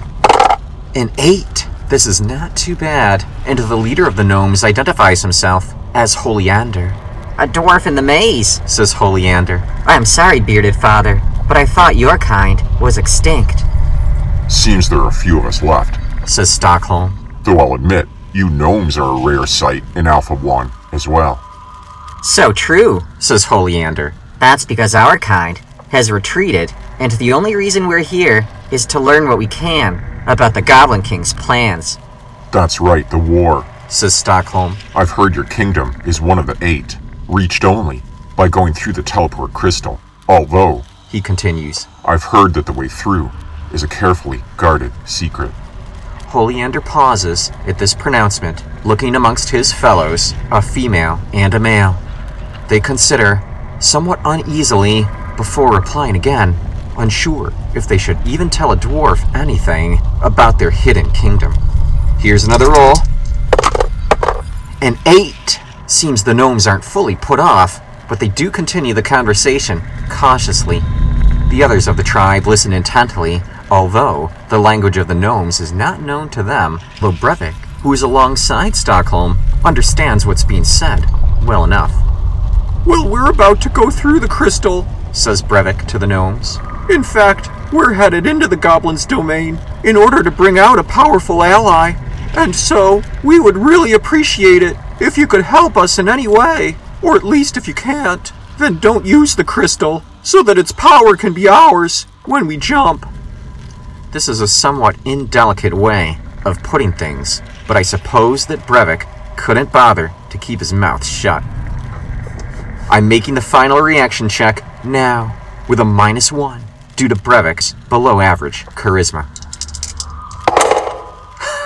An 0.94 1.10
eight. 1.18 1.66
This 1.88 2.06
is 2.06 2.20
not 2.20 2.56
too 2.56 2.74
bad, 2.74 3.24
and 3.46 3.58
the 3.58 3.76
leader 3.76 4.06
of 4.06 4.16
the 4.16 4.24
gnomes 4.24 4.64
identifies 4.64 5.22
himself 5.22 5.74
as 5.94 6.16
Holiander. 6.16 6.92
A 7.38 7.46
dwarf 7.46 7.86
in 7.86 7.94
the 7.94 8.02
maze, 8.02 8.60
says 8.70 8.94
Holiander. 8.94 9.62
I'm 9.86 10.04
sorry, 10.04 10.40
bearded 10.40 10.76
father, 10.76 11.20
but 11.48 11.56
I 11.56 11.66
thought 11.66 11.96
your 11.96 12.18
kind 12.18 12.62
was 12.80 12.98
extinct. 12.98 13.62
Seems 14.48 14.88
there 14.88 15.00
are 15.00 15.08
a 15.08 15.12
few 15.12 15.38
of 15.38 15.44
us 15.44 15.62
left, 15.62 15.98
says 16.28 16.50
Stockholm. 16.50 17.36
Though 17.42 17.58
I'll 17.58 17.74
admit, 17.74 18.06
you 18.32 18.48
gnomes 18.48 18.96
are 18.96 19.16
a 19.16 19.24
rare 19.24 19.46
sight 19.46 19.82
in 19.96 20.06
Alpha 20.06 20.34
1 20.34 20.70
as 20.92 21.08
well. 21.08 21.42
So 22.22 22.52
true, 22.52 23.02
says 23.18 23.46
Holiander. 23.46 24.14
That's 24.42 24.64
because 24.64 24.96
our 24.96 25.20
kind 25.20 25.58
has 25.90 26.10
retreated, 26.10 26.72
and 26.98 27.12
the 27.12 27.32
only 27.32 27.54
reason 27.54 27.86
we're 27.86 28.00
here 28.00 28.44
is 28.72 28.84
to 28.86 28.98
learn 28.98 29.28
what 29.28 29.38
we 29.38 29.46
can 29.46 30.02
about 30.26 30.52
the 30.52 30.60
Goblin 30.60 31.02
King's 31.02 31.32
plans. 31.32 31.96
That's 32.50 32.80
right, 32.80 33.08
the 33.08 33.18
war, 33.18 33.64
says 33.88 34.16
Stockholm. 34.16 34.74
I've 34.96 35.10
heard 35.10 35.36
your 35.36 35.44
kingdom 35.44 35.94
is 36.04 36.20
one 36.20 36.40
of 36.40 36.48
the 36.48 36.58
eight, 36.60 36.98
reached 37.28 37.64
only 37.64 38.02
by 38.36 38.48
going 38.48 38.74
through 38.74 38.94
the 38.94 39.02
teleport 39.04 39.52
crystal. 39.52 40.00
Although, 40.28 40.82
he 41.08 41.20
continues, 41.20 41.86
I've 42.04 42.24
heard 42.24 42.52
that 42.54 42.66
the 42.66 42.72
way 42.72 42.88
through 42.88 43.30
is 43.72 43.84
a 43.84 43.88
carefully 43.88 44.42
guarded 44.56 44.90
secret. 45.06 45.52
Holiander 46.32 46.84
pauses 46.84 47.52
at 47.64 47.78
this 47.78 47.94
pronouncement, 47.94 48.64
looking 48.84 49.14
amongst 49.14 49.50
his 49.50 49.72
fellows, 49.72 50.34
a 50.50 50.60
female 50.60 51.20
and 51.32 51.54
a 51.54 51.60
male. 51.60 51.96
They 52.68 52.80
consider, 52.80 53.40
somewhat 53.82 54.20
uneasily, 54.24 55.04
before 55.36 55.74
replying 55.74 56.16
again, 56.16 56.56
unsure 56.96 57.52
if 57.74 57.88
they 57.88 57.98
should 57.98 58.18
even 58.26 58.50
tell 58.50 58.72
a 58.72 58.76
dwarf 58.76 59.34
anything 59.34 59.98
about 60.22 60.58
their 60.58 60.70
hidden 60.70 61.10
kingdom. 61.10 61.52
Here's 62.18 62.44
another 62.44 62.70
roll. 62.70 62.94
An 64.80 64.96
eight! 65.06 65.60
Seems 65.86 66.24
the 66.24 66.34
gnomes 66.34 66.66
aren't 66.66 66.84
fully 66.84 67.16
put 67.16 67.40
off, 67.40 67.80
but 68.08 68.20
they 68.20 68.28
do 68.28 68.50
continue 68.50 68.94
the 68.94 69.02
conversation 69.02 69.82
cautiously. 70.08 70.80
The 71.50 71.62
others 71.62 71.88
of 71.88 71.96
the 71.96 72.02
tribe 72.02 72.46
listen 72.46 72.72
intently, 72.72 73.42
although 73.70 74.30
the 74.48 74.58
language 74.58 74.96
of 74.96 75.08
the 75.08 75.14
gnomes 75.14 75.60
is 75.60 75.72
not 75.72 76.00
known 76.00 76.28
to 76.30 76.42
them, 76.42 76.80
though 77.00 77.12
Brevik, 77.12 77.54
who 77.82 77.92
is 77.92 78.02
alongside 78.02 78.76
Stockholm, 78.76 79.38
understands 79.64 80.24
what's 80.24 80.44
being 80.44 80.64
said 80.64 81.04
well 81.44 81.64
enough. 81.64 82.01
Well, 82.84 83.08
we're 83.08 83.30
about 83.30 83.60
to 83.62 83.68
go 83.68 83.90
through 83.90 84.18
the 84.18 84.26
crystal, 84.28 84.88
says 85.12 85.40
Brevik 85.40 85.86
to 85.86 86.00
the 86.00 86.06
gnomes. 86.06 86.58
In 86.90 87.04
fact, 87.04 87.48
we're 87.72 87.92
headed 87.92 88.26
into 88.26 88.48
the 88.48 88.56
goblin's 88.56 89.06
domain 89.06 89.60
in 89.84 89.96
order 89.96 90.24
to 90.24 90.32
bring 90.32 90.58
out 90.58 90.80
a 90.80 90.84
powerful 90.84 91.44
ally, 91.44 91.92
and 92.36 92.56
so 92.56 93.00
we 93.22 93.38
would 93.38 93.56
really 93.56 93.92
appreciate 93.92 94.64
it 94.64 94.76
if 95.00 95.16
you 95.16 95.28
could 95.28 95.44
help 95.44 95.76
us 95.76 96.00
in 96.00 96.08
any 96.08 96.26
way. 96.26 96.76
Or 97.02 97.14
at 97.14 97.22
least 97.22 97.56
if 97.56 97.68
you 97.68 97.74
can't, 97.74 98.32
then 98.58 98.80
don't 98.80 99.06
use 99.06 99.36
the 99.36 99.44
crystal 99.44 100.02
so 100.24 100.42
that 100.42 100.58
its 100.58 100.72
power 100.72 101.16
can 101.16 101.32
be 101.32 101.48
ours 101.48 102.04
when 102.24 102.48
we 102.48 102.56
jump. 102.56 103.06
This 104.10 104.28
is 104.28 104.40
a 104.40 104.48
somewhat 104.48 104.96
indelicate 105.04 105.72
way 105.72 106.18
of 106.44 106.62
putting 106.64 106.92
things, 106.92 107.42
but 107.68 107.76
I 107.76 107.82
suppose 107.82 108.46
that 108.46 108.66
Brevik 108.66 109.06
couldn't 109.36 109.72
bother 109.72 110.12
to 110.30 110.38
keep 110.38 110.58
his 110.58 110.72
mouth 110.72 111.06
shut. 111.06 111.44
I'm 112.92 113.08
making 113.08 113.32
the 113.32 113.40
final 113.40 113.80
reaction 113.80 114.28
check 114.28 114.62
now 114.84 115.34
with 115.66 115.80
a 115.80 115.84
minus 115.84 116.30
one 116.30 116.60
due 116.94 117.08
to 117.08 117.14
Brevik's 117.14 117.72
below 117.88 118.20
average 118.20 118.66
charisma. 118.66 119.26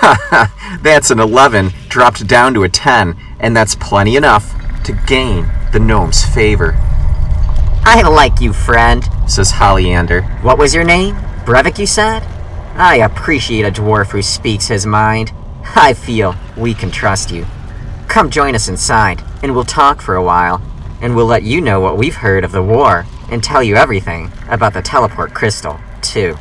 that's 0.81 1.11
an 1.11 1.19
11 1.19 1.73
dropped 1.89 2.25
down 2.27 2.53
to 2.53 2.63
a 2.63 2.69
10, 2.69 3.17
and 3.41 3.53
that's 3.53 3.75
plenty 3.75 4.15
enough 4.15 4.53
to 4.85 4.93
gain 5.05 5.51
the 5.73 5.81
gnome's 5.81 6.23
favor. 6.23 6.75
I 7.83 8.07
like 8.07 8.39
you, 8.39 8.53
friend, 8.53 9.03
says 9.27 9.51
Holiander. 9.51 10.41
What 10.41 10.57
was 10.57 10.73
your 10.73 10.85
name? 10.85 11.15
Brevik, 11.43 11.77
you 11.77 11.87
said? 11.87 12.23
I 12.75 12.99
appreciate 13.03 13.65
a 13.65 13.71
dwarf 13.71 14.11
who 14.11 14.21
speaks 14.21 14.69
his 14.69 14.85
mind. 14.85 15.33
I 15.75 15.93
feel 15.93 16.35
we 16.55 16.73
can 16.73 16.89
trust 16.89 17.31
you. 17.31 17.45
Come 18.07 18.29
join 18.29 18.55
us 18.55 18.69
inside, 18.69 19.21
and 19.43 19.53
we'll 19.53 19.65
talk 19.65 20.01
for 20.01 20.15
a 20.15 20.23
while, 20.23 20.61
and 21.01 21.15
we'll 21.15 21.25
let 21.25 21.43
you 21.43 21.61
know 21.61 21.79
what 21.79 21.97
we've 21.97 22.15
heard 22.15 22.43
of 22.43 22.51
the 22.51 22.63
war, 22.63 23.05
and 23.29 23.43
tell 23.43 23.61
you 23.61 23.75
everything 23.75 24.31
about 24.49 24.73
the 24.73 24.81
teleport 24.81 25.33
crystal, 25.33 25.79
too. 26.01 26.37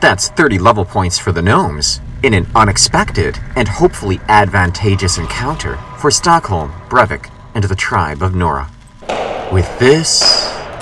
That's 0.00 0.28
30 0.28 0.58
level 0.58 0.84
points 0.84 1.18
for 1.18 1.32
the 1.32 1.42
gnomes, 1.42 2.00
in 2.22 2.34
an 2.34 2.46
unexpected 2.54 3.38
and 3.54 3.68
hopefully 3.68 4.20
advantageous 4.28 5.18
encounter 5.18 5.76
for 5.98 6.10
Stockholm, 6.10 6.72
Brevik, 6.88 7.30
and 7.54 7.64
the 7.64 7.74
tribe 7.74 8.22
of 8.22 8.34
Nora. 8.34 8.70
With 9.52 9.78
this, 9.78 10.20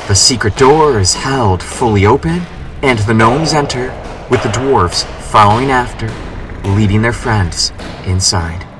the 0.09 0.15
secret 0.15 0.57
door 0.57 0.99
is 0.99 1.15
held 1.15 1.63
fully 1.63 2.07
open, 2.07 2.43
and 2.83 2.99
the 3.01 3.15
gnomes 3.15 3.53
enter, 3.53 3.89
with 4.31 4.43
the 4.43 4.49
dwarves 4.49 5.05
following 5.23 5.71
after, 5.71 6.09
leading 6.71 7.03
their 7.03 7.13
friends 7.13 7.73
inside. 8.07 8.72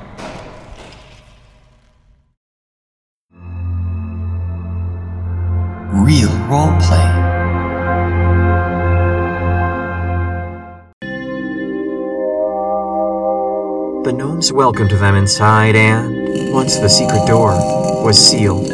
Real 6.03 6.27
roleplay. 6.49 7.09
The 14.03 14.11
gnomes 14.11 14.51
welcomed 14.51 14.91
them 14.91 15.15
inside, 15.15 15.77
and 15.77 16.53
once 16.53 16.75
the 16.75 16.89
secret 16.89 17.25
door 17.25 17.53
was 18.03 18.17
sealed, 18.17 18.67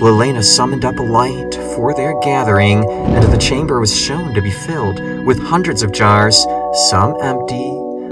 Lelena 0.00 0.44
summoned 0.44 0.84
up 0.84 0.96
a 1.00 1.02
light 1.02 1.56
for 1.74 1.92
their 1.92 2.16
gathering, 2.20 2.88
and 2.88 3.32
the 3.32 3.38
chamber 3.38 3.80
was 3.80 3.92
shown 3.92 4.32
to 4.34 4.40
be 4.40 4.52
filled 4.52 5.00
with 5.26 5.40
hundreds 5.40 5.82
of 5.82 5.90
jars, 5.90 6.46
some 6.88 7.16
empty, 7.20 7.68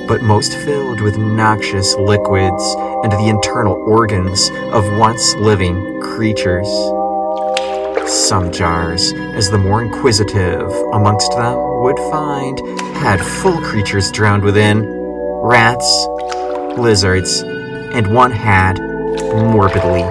but 0.08 0.20
most 0.20 0.52
filled 0.52 1.00
with 1.00 1.16
noxious 1.16 1.94
liquids 1.94 2.74
and 3.04 3.12
the 3.12 3.28
internal 3.28 3.74
organs 3.86 4.50
of 4.72 4.98
once 4.98 5.36
living 5.36 6.00
creatures. 6.00 6.66
Some 8.14 8.52
jars, 8.52 9.12
as 9.34 9.50
the 9.50 9.58
more 9.58 9.82
inquisitive 9.82 10.70
amongst 10.92 11.32
them 11.32 11.82
would 11.82 11.98
find, 12.12 12.60
had 12.98 13.20
full 13.20 13.60
creatures 13.60 14.12
drowned 14.12 14.44
within 14.44 14.88
rats, 15.42 16.06
lizards, 16.78 17.42
and 17.42 18.06
one 18.14 18.30
had, 18.30 18.78
morbidly, 18.80 20.02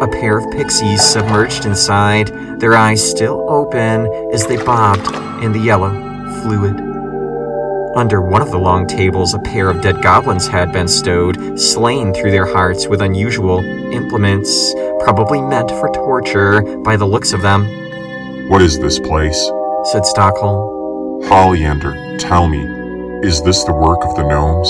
a 0.00 0.08
pair 0.08 0.38
of 0.38 0.50
pixies 0.50 1.02
submerged 1.02 1.66
inside, 1.66 2.28
their 2.58 2.74
eyes 2.74 3.06
still 3.06 3.44
open 3.50 4.06
as 4.32 4.46
they 4.46 4.56
bobbed 4.56 5.14
in 5.44 5.52
the 5.52 5.60
yellow 5.60 5.90
fluid. 6.40 6.80
Under 7.94 8.22
one 8.22 8.40
of 8.40 8.50
the 8.50 8.58
long 8.58 8.86
tables, 8.86 9.34
a 9.34 9.38
pair 9.38 9.68
of 9.68 9.82
dead 9.82 10.00
goblins 10.00 10.48
had 10.48 10.72
been 10.72 10.88
stowed, 10.88 11.60
slain 11.60 12.14
through 12.14 12.30
their 12.30 12.46
hearts 12.46 12.86
with 12.86 13.02
unusual 13.02 13.58
implements, 13.92 14.72
probably 15.04 15.40
meant 15.40 15.70
for 15.70 15.90
torture 15.90 16.62
by 16.78 16.96
the 16.96 17.06
looks 17.06 17.32
of 17.32 17.42
them. 17.42 17.66
What 18.48 18.62
is 18.62 18.78
this 18.78 18.98
place? 18.98 19.50
said 19.90 20.06
Stockholm. 20.06 21.22
Holiander, 21.24 22.18
tell 22.18 22.46
me, 22.46 22.62
is 23.26 23.42
this 23.42 23.64
the 23.64 23.72
work 23.72 24.04
of 24.04 24.14
the 24.14 24.22
gnomes? 24.22 24.68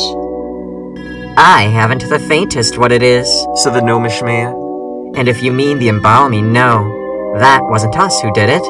I 1.36 1.62
haven't 1.62 2.08
the 2.08 2.18
faintest 2.18 2.78
what 2.78 2.92
it 2.92 3.02
is, 3.02 3.28
said 3.56 3.74
the 3.74 3.82
gnomish 3.82 4.22
man. 4.22 4.54
And 5.16 5.28
if 5.28 5.42
you 5.42 5.52
mean 5.52 5.78
the 5.78 5.88
embalming, 5.88 6.52
no, 6.52 7.36
that 7.38 7.60
wasn't 7.64 7.98
us 7.98 8.20
who 8.20 8.32
did 8.32 8.48
it. 8.48 8.62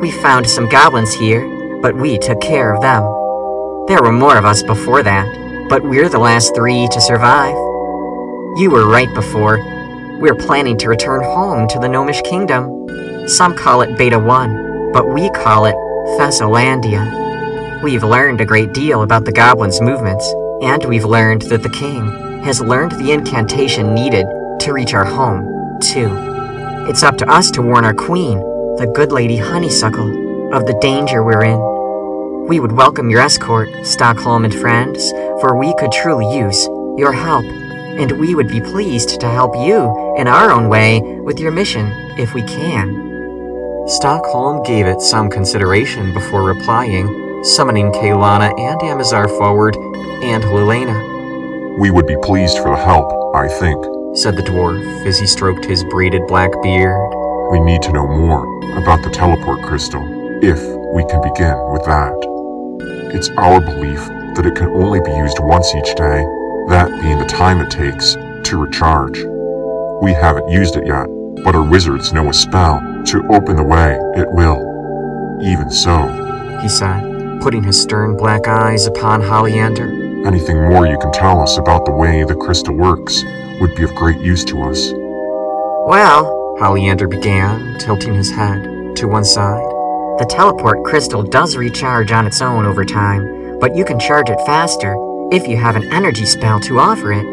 We 0.00 0.10
found 0.10 0.48
some 0.48 0.68
goblins 0.68 1.14
here, 1.14 1.46
but 1.80 1.96
we 1.96 2.18
took 2.18 2.40
care 2.40 2.74
of 2.74 2.82
them. 2.82 3.02
There 3.88 4.02
were 4.02 4.12
more 4.12 4.36
of 4.36 4.44
us 4.44 4.62
before 4.62 5.02
that, 5.02 5.68
but 5.68 5.82
we're 5.82 6.08
the 6.08 6.18
last 6.18 6.54
three 6.54 6.86
to 6.88 7.00
survive. 7.00 7.54
You 8.56 8.70
were 8.70 8.88
right 8.88 9.12
before. 9.14 9.58
We're 10.22 10.36
planning 10.36 10.78
to 10.78 10.88
return 10.88 11.24
home 11.24 11.66
to 11.66 11.80
the 11.80 11.88
Gnomish 11.88 12.22
Kingdom. 12.22 12.86
Some 13.26 13.56
call 13.56 13.82
it 13.82 13.98
Beta 13.98 14.20
1, 14.20 14.92
but 14.92 15.12
we 15.12 15.28
call 15.30 15.64
it 15.64 15.74
Thessalandia. 16.16 17.82
We've 17.82 18.04
learned 18.04 18.40
a 18.40 18.46
great 18.46 18.72
deal 18.72 19.02
about 19.02 19.24
the 19.24 19.32
goblins' 19.32 19.80
movements, 19.80 20.24
and 20.62 20.84
we've 20.84 21.04
learned 21.04 21.42
that 21.42 21.64
the 21.64 21.70
king 21.70 22.06
has 22.44 22.60
learned 22.60 22.92
the 22.92 23.10
incantation 23.10 23.94
needed 23.94 24.24
to 24.60 24.72
reach 24.72 24.94
our 24.94 25.04
home, 25.04 25.42
too. 25.80 26.08
It's 26.88 27.02
up 27.02 27.16
to 27.18 27.28
us 27.28 27.50
to 27.50 27.60
warn 27.60 27.84
our 27.84 27.92
queen, 27.92 28.38
the 28.76 28.92
good 28.94 29.10
lady 29.10 29.38
Honeysuckle, 29.38 30.54
of 30.54 30.66
the 30.66 30.78
danger 30.80 31.24
we're 31.24 31.42
in. 31.42 32.46
We 32.46 32.60
would 32.60 32.70
welcome 32.70 33.10
your 33.10 33.22
escort, 33.22 33.70
Stockholm 33.84 34.44
and 34.44 34.54
friends, 34.54 35.10
for 35.40 35.58
we 35.58 35.74
could 35.80 35.90
truly 35.90 36.32
use 36.32 36.64
your 36.96 37.10
help, 37.10 37.44
and 37.98 38.12
we 38.12 38.34
would 38.34 38.48
be 38.48 38.60
pleased 38.60 39.20
to 39.20 39.28
help 39.28 39.54
you 39.56 40.16
in 40.18 40.26
our 40.26 40.50
own 40.50 40.68
way 40.68 41.00
with 41.00 41.38
your 41.38 41.52
mission 41.52 41.92
if 42.18 42.34
we 42.34 42.42
can. 42.42 43.86
Stockholm 43.86 44.62
gave 44.62 44.86
it 44.86 45.00
some 45.00 45.28
consideration 45.28 46.14
before 46.14 46.44
replying, 46.44 47.06
summoning 47.44 47.90
Kaylana 47.92 48.52
and 48.58 48.80
Amazar 48.82 49.28
forward, 49.28 49.76
and 50.22 50.44
Lelena, 50.44 51.78
We 51.78 51.90
would 51.90 52.06
be 52.06 52.16
pleased 52.22 52.58
for 52.58 52.70
the 52.70 52.82
help, 52.82 53.34
I 53.34 53.48
think. 53.48 53.84
said 54.14 54.36
the 54.36 54.42
dwarf 54.42 55.06
as 55.06 55.18
he 55.18 55.26
stroked 55.26 55.64
his 55.64 55.82
braided 55.84 56.26
black 56.28 56.50
beard. 56.62 56.94
We 57.50 57.60
need 57.60 57.82
to 57.82 57.92
know 57.92 58.06
more 58.06 58.44
about 58.76 59.02
the 59.02 59.10
teleport 59.10 59.62
crystal, 59.62 60.04
if 60.42 60.60
we 60.94 61.04
can 61.06 61.20
begin 61.22 61.56
with 61.72 61.84
that. 61.84 62.12
It's 63.14 63.30
our 63.30 63.60
belief 63.60 64.00
that 64.36 64.46
it 64.46 64.54
can 64.54 64.68
only 64.68 65.00
be 65.00 65.10
used 65.12 65.38
once 65.40 65.74
each 65.74 65.94
day, 65.96 66.24
that 66.68 66.88
being 67.00 67.18
the 67.18 67.24
time 67.24 67.60
it 67.60 67.70
takes 67.70 68.14
to 68.44 68.56
recharge. 68.58 69.18
We 70.02 70.12
haven't 70.12 70.48
used 70.48 70.76
it 70.76 70.86
yet, 70.86 71.06
but 71.44 71.54
our 71.54 71.68
wizards 71.68 72.12
know 72.12 72.28
a 72.28 72.32
spell 72.34 72.80
to 73.06 73.22
open 73.30 73.56
the 73.56 73.62
way 73.64 73.98
it 74.16 74.28
will. 74.32 74.60
Even 75.42 75.70
so, 75.70 76.08
He 76.60 76.68
said, 76.68 77.40
putting 77.40 77.62
his 77.64 77.80
stern 77.80 78.16
black 78.16 78.46
eyes 78.46 78.86
upon 78.86 79.20
Hollyander. 79.22 80.26
anything 80.26 80.56
more 80.68 80.86
you 80.86 80.98
can 80.98 81.10
tell 81.12 81.40
us 81.40 81.58
about 81.58 81.84
the 81.84 81.90
way 81.92 82.22
the 82.22 82.36
crystal 82.36 82.74
works 82.74 83.24
would 83.60 83.74
be 83.74 83.82
of 83.82 83.94
great 83.96 84.18
use 84.20 84.44
to 84.44 84.62
us. 84.62 84.92
Well, 85.88 86.56
Hollyander 86.60 87.10
began, 87.10 87.76
tilting 87.80 88.14
his 88.14 88.30
head 88.30 88.62
to 88.96 89.08
one 89.08 89.24
side. 89.24 89.68
the 90.18 90.26
teleport 90.26 90.84
crystal 90.84 91.22
does 91.22 91.56
recharge 91.56 92.12
on 92.12 92.26
its 92.26 92.40
own 92.42 92.64
over 92.66 92.84
time, 92.84 93.58
but 93.58 93.74
you 93.74 93.84
can 93.84 93.98
charge 93.98 94.28
it 94.30 94.38
faster 94.46 94.94
if 95.32 95.48
you 95.48 95.56
have 95.56 95.76
an 95.76 95.90
energy 95.94 96.26
spell 96.26 96.60
to 96.60 96.78
offer 96.78 97.10
it. 97.10 97.24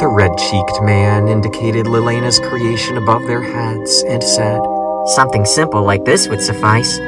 The 0.00 0.08
red 0.08 0.38
cheeked 0.38 0.82
man 0.82 1.28
indicated 1.28 1.84
Lilena's 1.84 2.38
creation 2.40 2.96
above 2.96 3.26
their 3.26 3.42
heads 3.42 4.02
and 4.08 4.24
said, 4.24 4.58
Something 5.04 5.44
simple 5.44 5.82
like 5.82 6.06
this 6.06 6.28
would 6.28 6.40
suffice. 6.40 6.98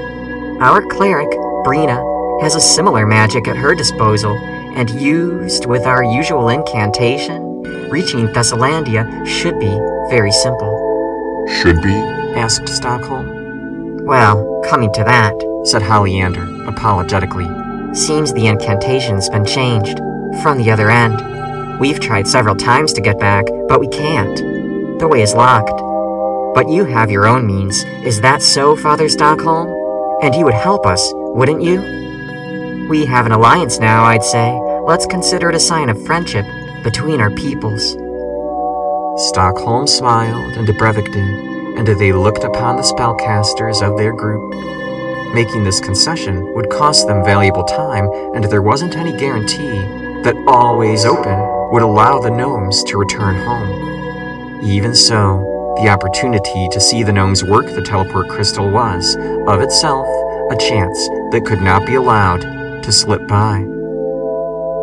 Our 0.61 0.83
cleric, 0.83 1.31
Brina, 1.64 2.42
has 2.42 2.55
a 2.55 2.61
similar 2.61 3.07
magic 3.07 3.48
at 3.48 3.57
her 3.57 3.75
disposal, 3.75 4.37
and 4.77 4.90
used 4.90 5.64
with 5.64 5.87
our 5.87 6.05
usual 6.05 6.51
incantation, 6.51 7.62
reaching 7.88 8.29
Thessalandia 8.29 9.27
should 9.27 9.59
be 9.59 9.75
very 10.11 10.33
simple. 10.33 11.46
Should 11.48 11.81
be? 11.81 11.94
asked 12.37 12.68
Stockholm. 12.68 14.05
Well, 14.05 14.62
coming 14.68 14.92
to 14.92 15.05
that, 15.05 15.35
Said 15.64 15.83
Hollyander, 15.83 16.68
apologetically. 16.68 17.62
Seems 17.94 18.33
the 18.33 18.46
incantation's 18.46 19.28
been 19.28 19.44
changed 19.44 19.98
from 20.42 20.59
the 20.59 20.70
other 20.70 20.90
end. 20.90 21.78
We've 21.78 22.00
tried 22.00 22.26
several 22.26 22.55
times 22.55 22.92
to 22.94 23.00
get 23.00 23.18
back, 23.18 23.44
but 23.68 23.81
we 23.81 23.88
can't. 23.88 24.98
The 24.98 25.09
way 25.09 25.22
is 25.22 25.35
locked. 25.35 25.81
But 26.55 26.68
you 26.68 26.85
have 26.85 27.11
your 27.11 27.26
own 27.26 27.46
means. 27.46 27.85
Is 28.05 28.20
that 28.20 28.42
so, 28.42 28.76
Father 28.76 29.09
Stockholm? 29.09 29.68
And 30.22 30.35
you 30.35 30.44
would 30.44 30.55
help 30.55 30.87
us, 30.87 31.02
wouldn't 31.14 31.62
you? 31.62 32.88
We 32.88 33.05
have 33.07 33.26
an 33.26 33.33
alliance 33.33 33.78
now, 33.78 34.05
I'd 34.05 34.22
say. 34.22 34.52
Let's 34.85 35.07
consider 35.07 35.50
it 35.50 35.55
a 35.55 35.61
sign 35.61 35.88
of 35.88 36.05
friendship 36.05 36.46
between 36.83 37.20
our 37.20 37.31
peoples. 37.31 37.92
Stockholm 39.28 39.87
smiled, 39.87 40.55
and 40.57 40.66
Brevik 40.68 41.12
did, 41.12 41.78
and 41.78 41.87
they 41.87 42.12
looked 42.12 42.44
upon 42.44 42.76
the 42.76 42.83
spellcasters 42.83 43.83
of 43.83 43.98
their 43.98 44.12
group. 44.12 44.82
Making 45.35 45.64
this 45.64 45.81
concession 45.81 46.53
would 46.55 46.68
cost 46.68 47.07
them 47.07 47.25
valuable 47.25 47.64
time, 47.64 48.07
and 48.35 48.45
there 48.45 48.61
wasn't 48.61 48.97
any 48.97 49.16
guarantee 49.16 49.81
that 50.25 50.37
Always 50.47 51.07
Open 51.07 51.38
would 51.73 51.81
allow 51.81 52.18
the 52.21 52.31
gnomes 52.31 52.85
to 52.85 52.99
return 52.99 53.37
home. 53.37 54.62
Even 54.62 54.95
so, 54.95 55.75
the 55.81 55.88
opportunity 55.88 56.68
to 56.71 56.79
see 56.79 57.03
the 57.03 57.12
gnomes 57.12 57.42
work 57.42 57.64
the 57.64 57.81
teleport 57.81 58.29
crystal 58.29 58.71
was, 58.71 59.16
of 59.49 59.62
itself, 59.62 60.07
a 60.51 60.57
chance 60.57 60.99
that 61.31 61.47
could 61.47 61.62
not 61.62 61.87
be 61.87 61.95
allowed 61.95 62.83
to 62.83 62.92
slip 62.92 63.27
by. 63.27 63.61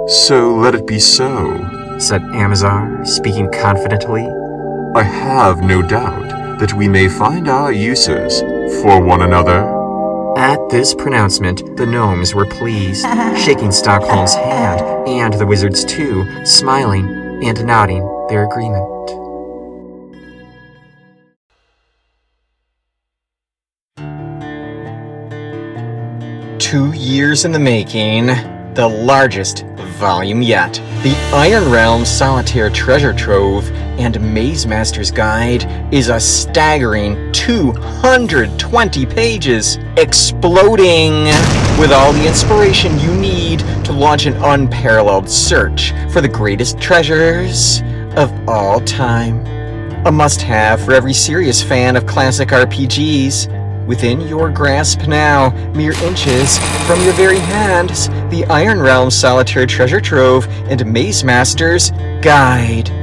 So 0.08 0.56
let 0.56 0.74
it 0.74 0.88
be 0.88 1.00
so. 1.00 1.96
Said 2.00 2.24
Amazar, 2.34 3.06
speaking 3.06 3.52
confidently. 3.52 4.28
I 4.96 5.04
have 5.04 5.62
no 5.62 5.84
doubt 5.84 6.60
that 6.60 6.74
we 6.74 6.88
may 6.88 7.08
find 7.08 7.48
our 7.48 7.72
uses 7.72 8.42
for 8.82 9.00
one 9.00 9.22
another. 9.22 9.79
At 10.39 10.69
this 10.69 10.95
pronouncement, 10.95 11.75
the 11.75 11.86
gnomes 11.86 12.34
were 12.34 12.45
pleased, 12.45 13.06
shaking 13.43 13.73
Stockholm's 13.73 14.34
hand, 14.34 14.80
and 15.06 15.34
the 15.34 15.45
wizards 15.45 15.84
too, 15.84 16.25
smiling 16.45 17.43
and 17.43 17.65
nodding 17.65 18.08
their 18.30 18.45
agreement. 18.45 18.88
Two 26.58 26.93
years 26.93 27.43
in 27.43 27.52
the 27.52 27.60
making, 27.60 28.28
the 28.75 28.88
largest 28.88 29.65
volume 29.99 30.41
yet. 30.41 30.71
The 31.04 31.17
Iron 31.34 31.69
Realm 31.69 32.06
Solitaire 32.06 32.69
Treasure 32.69 33.12
Trove 33.12 33.69
and 34.00 34.20
Maze 34.34 34.66
Master's 34.66 35.12
Guide 35.12 35.94
is 35.94 36.08
a 36.08 36.20
staggering 36.20 37.32
220 37.34 39.06
pages, 39.06 39.78
exploding 39.98 41.26
with 41.78 41.92
all 41.92 42.14
the 42.14 42.26
inspiration 42.26 42.98
you 43.00 43.14
need 43.16 43.60
to 43.84 43.92
launch 43.92 44.26
an 44.26 44.36
unparalleled 44.38 45.30
search 45.30 45.92
for 46.12 46.22
the 46.22 46.28
greatest 46.28 46.80
treasures 46.80 47.82
of 48.16 48.32
all 48.48 48.80
time. 48.82 49.46
A 50.06 50.12
must 50.12 50.42
have 50.42 50.82
for 50.84 50.94
every 50.94 51.14
serious 51.14 51.62
fan 51.62 51.98
of 51.98 52.06
classic 52.06 52.50
RPGs. 52.50 53.58
Within 53.86 54.22
your 54.22 54.50
grasp 54.50 55.08
now, 55.08 55.50
mere 55.74 55.94
inches 56.04 56.58
from 56.86 57.02
your 57.04 57.14
very 57.14 57.40
hands, 57.40 58.08
the 58.30 58.46
Iron 58.50 58.80
Realm 58.80 59.12
Solitaire 59.12 59.66
Treasure 59.66 60.00
Trove 60.00 60.48
and 60.70 60.86
Maze 60.86 61.24
Master's 61.24 61.92
Guide. 62.22 62.99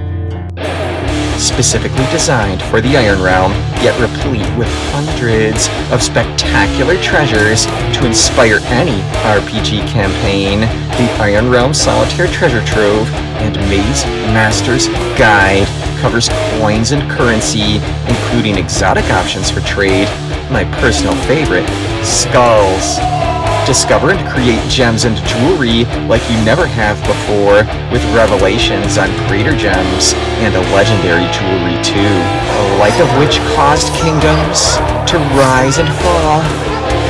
Specifically 1.38 2.04
designed 2.10 2.62
for 2.62 2.80
the 2.80 2.96
Iron 2.96 3.22
Realm, 3.22 3.52
yet 3.82 3.98
replete 4.00 4.48
with 4.56 4.68
hundreds 4.90 5.68
of 5.92 6.02
spectacular 6.02 7.00
treasures 7.02 7.66
to 7.96 8.06
inspire 8.06 8.58
any 8.66 9.00
RPG 9.22 9.86
campaign, 9.88 10.60
the 10.60 11.10
Iron 11.20 11.50
Realm 11.50 11.74
Solitaire 11.74 12.26
Treasure 12.28 12.64
Trove 12.64 13.08
and 13.44 13.54
Maze 13.68 14.04
Master's 14.32 14.88
Guide 15.18 15.66
covers 16.00 16.28
coins 16.58 16.92
and 16.92 17.08
currency, 17.10 17.76
including 18.08 18.56
exotic 18.56 19.04
options 19.10 19.50
for 19.50 19.60
trade, 19.60 20.08
my 20.50 20.64
personal 20.80 21.14
favorite, 21.26 21.66
skulls. 22.02 23.25
Discover 23.66 24.12
and 24.12 24.28
create 24.30 24.62
gems 24.70 25.04
and 25.04 25.16
jewelry 25.26 25.84
like 26.06 26.22
you 26.30 26.38
never 26.44 26.66
have 26.66 26.96
before, 27.02 27.66
with 27.90 28.00
revelations 28.14 28.96
on 28.96 29.10
greater 29.26 29.56
gems 29.56 30.14
and 30.38 30.54
a 30.54 30.60
legendary 30.70 31.26
jewelry 31.34 31.74
too, 31.82 31.98
the 31.98 32.76
like 32.78 32.94
of 33.02 33.10
which 33.18 33.42
caused 33.58 33.92
kingdoms 33.98 34.78
to 35.10 35.18
rise 35.34 35.78
and 35.78 35.88
fall 35.98 36.40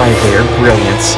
by 0.00 0.08
their 0.24 0.42
brilliance. 0.56 1.12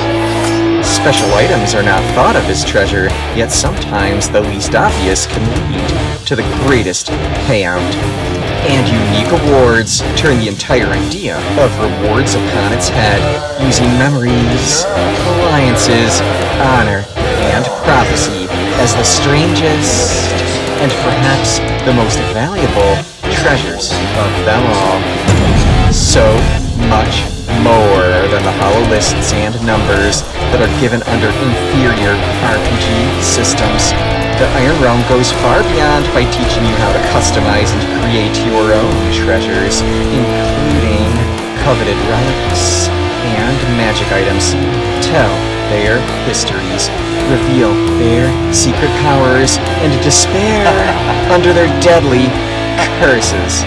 Special 0.84 1.32
items 1.34 1.72
are 1.72 1.84
not 1.84 2.02
thought 2.14 2.34
of 2.34 2.42
as 2.50 2.64
treasure, 2.64 3.06
yet 3.38 3.52
sometimes 3.52 4.28
the 4.28 4.40
least 4.40 4.74
obvious 4.74 5.26
can 5.26 5.44
lead 5.70 6.26
to 6.26 6.34
the 6.34 6.42
greatest 6.66 7.08
payout. 7.46 8.37
And 8.66 8.86
unique 8.88 9.30
awards 9.30 10.00
turn 10.16 10.38
the 10.38 10.48
entire 10.48 10.86
idea 10.86 11.38
of 11.58 11.70
rewards 11.78 12.34
upon 12.34 12.72
its 12.72 12.88
head, 12.88 13.22
using 13.62 13.86
memories, 13.98 14.84
alliances, 14.84 16.20
honor, 16.60 17.04
and 17.54 17.64
prophecy 17.86 18.46
as 18.82 18.94
the 18.94 19.04
strangest 19.04 20.32
and 20.82 20.90
perhaps 20.90 21.58
the 21.86 21.92
most 21.94 22.18
valuable 22.34 22.94
treasures 23.32 23.92
of 24.18 24.30
them 24.44 24.62
all. 24.66 25.92
So 25.92 26.36
much 26.88 27.37
more 27.68 28.24
than 28.32 28.40
the 28.48 28.56
hollow 28.56 28.80
lists 28.88 29.36
and 29.36 29.52
numbers 29.60 30.24
that 30.52 30.64
are 30.64 30.72
given 30.80 31.04
under 31.12 31.28
inferior 31.44 32.16
RPG 32.48 32.88
systems. 33.20 33.92
The 34.40 34.48
Iron 34.56 34.78
Realm 34.80 35.02
goes 35.04 35.28
far 35.44 35.60
beyond 35.68 36.08
by 36.16 36.24
teaching 36.32 36.64
you 36.64 36.72
how 36.80 36.96
to 36.96 37.02
customize 37.12 37.68
and 37.68 37.82
create 38.00 38.32
your 38.48 38.72
own 38.72 38.96
treasures, 39.12 39.84
including 40.16 41.12
coveted 41.60 41.98
relics 42.08 42.88
and 43.36 43.56
magic 43.76 44.08
items. 44.16 44.56
Tell 45.04 45.34
their 45.68 46.00
histories, 46.24 46.88
reveal 47.28 47.76
their 48.00 48.24
secret 48.54 48.92
powers, 49.04 49.60
and 49.84 49.92
despair 50.00 50.64
under 51.34 51.52
their 51.52 51.68
deadly 51.84 52.32
curses 52.96 53.60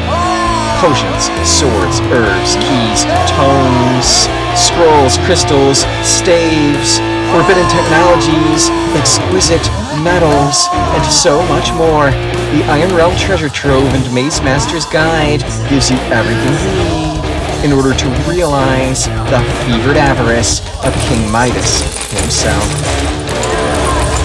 potions, 0.81 1.29
swords, 1.45 2.01
herbs, 2.09 2.57
keys, 2.57 3.05
tomes, 3.29 4.25
scrolls, 4.57 5.21
crystals, 5.29 5.85
staves, 6.01 6.97
forbidden 7.29 7.69
technologies, 7.69 8.73
exquisite 8.97 9.61
metals, 10.01 10.65
and 10.73 11.05
so 11.05 11.45
much 11.53 11.71
more. 11.73 12.09
The 12.57 12.65
Iron 12.65 12.95
Realm 12.95 13.15
Treasure 13.15 13.49
Trove 13.49 13.93
and 13.93 14.11
Maze 14.11 14.41
Master's 14.41 14.85
Guide 14.87 15.41
gives 15.69 15.91
you 15.91 15.97
everything 16.09 16.57
you 16.65 16.83
need 16.89 17.21
in 17.63 17.71
order 17.71 17.93
to 17.93 18.09
realize 18.27 19.05
the 19.05 19.39
fevered 19.65 19.97
avarice 19.97 20.61
of 20.83 20.95
King 21.05 21.31
Midas 21.31 21.81
himself. 22.09 23.20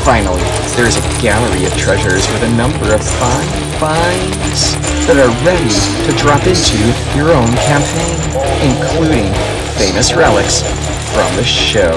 Finally, 0.06 0.38
there 0.78 0.86
is 0.86 0.94
a 0.94 1.02
gallery 1.20 1.66
of 1.66 1.76
treasures 1.76 2.30
with 2.30 2.44
a 2.44 2.52
number 2.54 2.94
of 2.94 3.02
fine 3.18 3.50
finds 3.82 4.78
that 5.02 5.18
are 5.18 5.34
ready 5.42 5.66
to 6.06 6.14
drop 6.14 6.46
into 6.46 6.78
your 7.18 7.34
own 7.34 7.50
campaign, 7.66 8.14
including 8.62 9.34
famous 9.74 10.14
relics 10.14 10.62
from 11.10 11.26
the 11.34 11.42
show, 11.42 11.90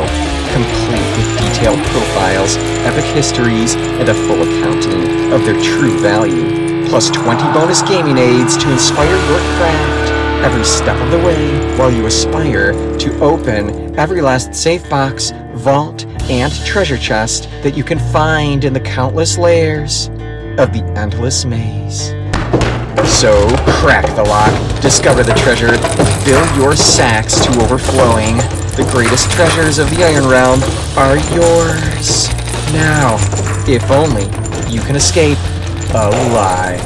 complete 0.49 1.05
with 1.21 1.29
detailed 1.37 1.77
profiles, 1.93 2.57
epic 2.81 3.05
histories, 3.13 3.75
and 4.01 4.09
a 4.09 4.17
full 4.25 4.41
accounting 4.41 5.29
of 5.29 5.45
their 5.45 5.61
true 5.61 5.93
value, 6.01 6.89
plus 6.89 7.13
20 7.13 7.37
bonus 7.53 7.83
gaming 7.83 8.17
aids 8.17 8.57
to 8.57 8.71
inspire 8.73 9.05
your 9.05 9.41
craft 9.61 10.09
every 10.41 10.65
step 10.65 10.99
of 10.99 11.11
the 11.11 11.19
way 11.19 11.77
while 11.77 11.91
you 11.91 12.07
aspire 12.07 12.73
to 12.97 13.13
open 13.21 13.93
every 13.99 14.21
last 14.21 14.55
safe 14.55 14.89
box, 14.89 15.31
vault, 15.59 16.05
and 16.29 16.53
treasure 16.65 16.97
chest 16.97 17.49
that 17.63 17.75
you 17.75 17.83
can 17.83 17.99
find 17.99 18.63
in 18.63 18.73
the 18.73 18.79
countless 18.79 19.37
layers 19.37 20.07
of 20.57 20.73
the 20.73 20.83
endless 20.95 21.45
maze. 21.45 22.09
So, 23.05 23.47
crack 23.81 24.05
the 24.15 24.23
lock, 24.23 24.81
discover 24.81 25.23
the 25.23 25.33
treasure, 25.33 25.77
fill 26.23 26.57
your 26.57 26.75
sacks 26.75 27.39
to 27.45 27.61
overflowing. 27.61 28.37
The 28.77 28.87
greatest 28.91 29.29
treasures 29.31 29.79
of 29.79 29.89
the 29.89 30.03
Iron 30.03 30.27
Realm 30.27 30.61
are 30.97 31.17
yours. 31.35 32.29
Now, 32.71 33.17
if 33.67 33.89
only 33.91 34.25
you 34.71 34.81
can 34.81 34.95
escape 34.95 35.37
alive. 35.93 36.79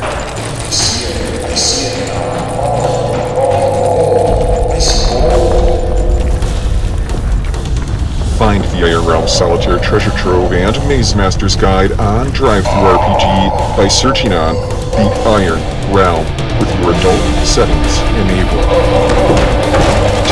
The 8.73 8.89
Iron 8.89 9.05
Realm 9.05 9.27
Solitaire 9.27 9.77
Treasure 9.77 10.09
Trove 10.17 10.51
and 10.51 10.73
Maze 10.89 11.13
Master's 11.13 11.55
Guide 11.55 11.93
on 12.01 12.25
DriveThruRPG 12.33 13.77
by 13.77 13.87
searching 13.87 14.33
on 14.33 14.57
the 14.97 15.05
Iron 15.29 15.61
Realm 15.93 16.25
with 16.57 16.73
your 16.81 16.89
adult 16.89 17.21
settings 17.45 17.93
enabled. 18.17 18.65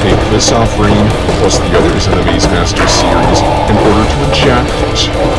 Take 0.02 0.18
this 0.34 0.50
offering, 0.50 0.98
plus 1.38 1.62
the 1.62 1.70
others 1.78 2.10
in 2.10 2.18
the 2.18 2.26
Maze 2.26 2.50
Master 2.50 2.82
series, 2.90 3.40
in 3.70 3.78
order 3.78 4.10
to 4.10 4.18
inject 4.26 4.74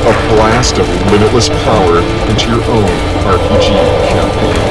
a 0.06 0.14
blast 0.38 0.78
of 0.78 0.86
limitless 1.10 1.50
power 1.66 1.98
into 2.30 2.54
your 2.54 2.62
own 2.70 2.86
RPG 3.26 3.74
campaign. 4.14 4.62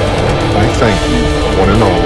I 0.56 0.72
thank 0.80 0.96
you, 1.12 1.20
one 1.60 1.68
and 1.68 1.84
all, 1.84 2.04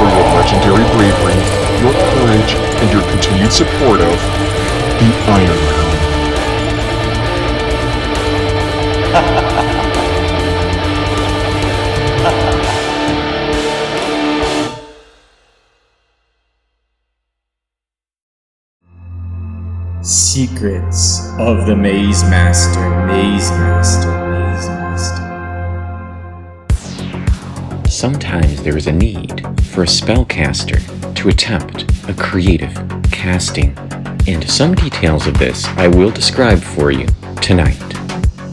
for 0.00 0.08
your 0.08 0.24
legendary 0.40 0.88
bravery, 0.96 1.36
your 1.84 1.92
courage, 2.16 2.56
and 2.80 2.88
your 2.88 3.04
continued 3.12 3.52
support 3.52 4.00
of 4.00 4.45
the 4.98 5.10
Iron 5.28 5.60
Realm. 5.66 5.86
Secrets 20.02 21.30
of 21.38 21.66
the 21.66 21.74
Maze 21.76 22.22
Master, 22.24 23.06
Maze 23.06 23.50
Master, 23.50 24.12
Maze 24.30 24.68
Master. 24.68 25.24
Sometimes 27.88 28.62
there 28.62 28.76
is 28.76 28.86
a 28.86 28.92
need 28.92 29.40
for 29.62 29.82
a 29.82 29.86
spellcaster 29.86 30.80
to 31.14 31.28
attempt 31.28 31.84
a 32.08 32.14
creative 32.14 32.74
casting, 33.10 33.74
and 34.26 34.48
some 34.50 34.74
details 34.74 35.26
of 35.26 35.38
this 35.38 35.64
I 35.76 35.88
will 35.88 36.10
describe 36.10 36.60
for 36.60 36.90
you 36.90 37.06
tonight. 37.40 37.78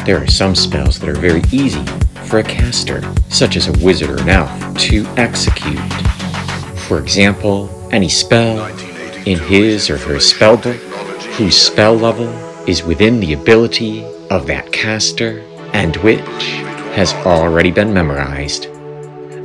There 0.05 0.21
are 0.21 0.27
some 0.27 0.55
spells 0.55 0.99
that 0.99 1.09
are 1.09 1.15
very 1.19 1.41
easy 1.51 1.83
for 2.25 2.39
a 2.39 2.43
caster, 2.43 3.01
such 3.29 3.55
as 3.55 3.67
a 3.67 3.83
wizard 3.83 4.09
or 4.09 4.21
an 4.21 4.29
elf, 4.29 4.77
to 4.79 5.05
execute. 5.17 5.79
For 6.87 6.99
example, 6.99 7.69
any 7.91 8.09
spell 8.09 8.65
in 9.25 9.39
his 9.39 9.89
or 9.89 9.97
her 9.97 10.15
spellbook 10.15 10.77
whose 11.35 11.57
spell 11.57 11.95
level 11.95 12.27
is 12.67 12.83
within 12.83 13.19
the 13.19 13.33
ability 13.33 14.03
of 14.29 14.45
that 14.47 14.71
caster 14.71 15.39
and 15.73 15.95
which 15.97 16.19
has 16.95 17.13
already 17.25 17.71
been 17.71 17.93
memorized. 17.93 18.65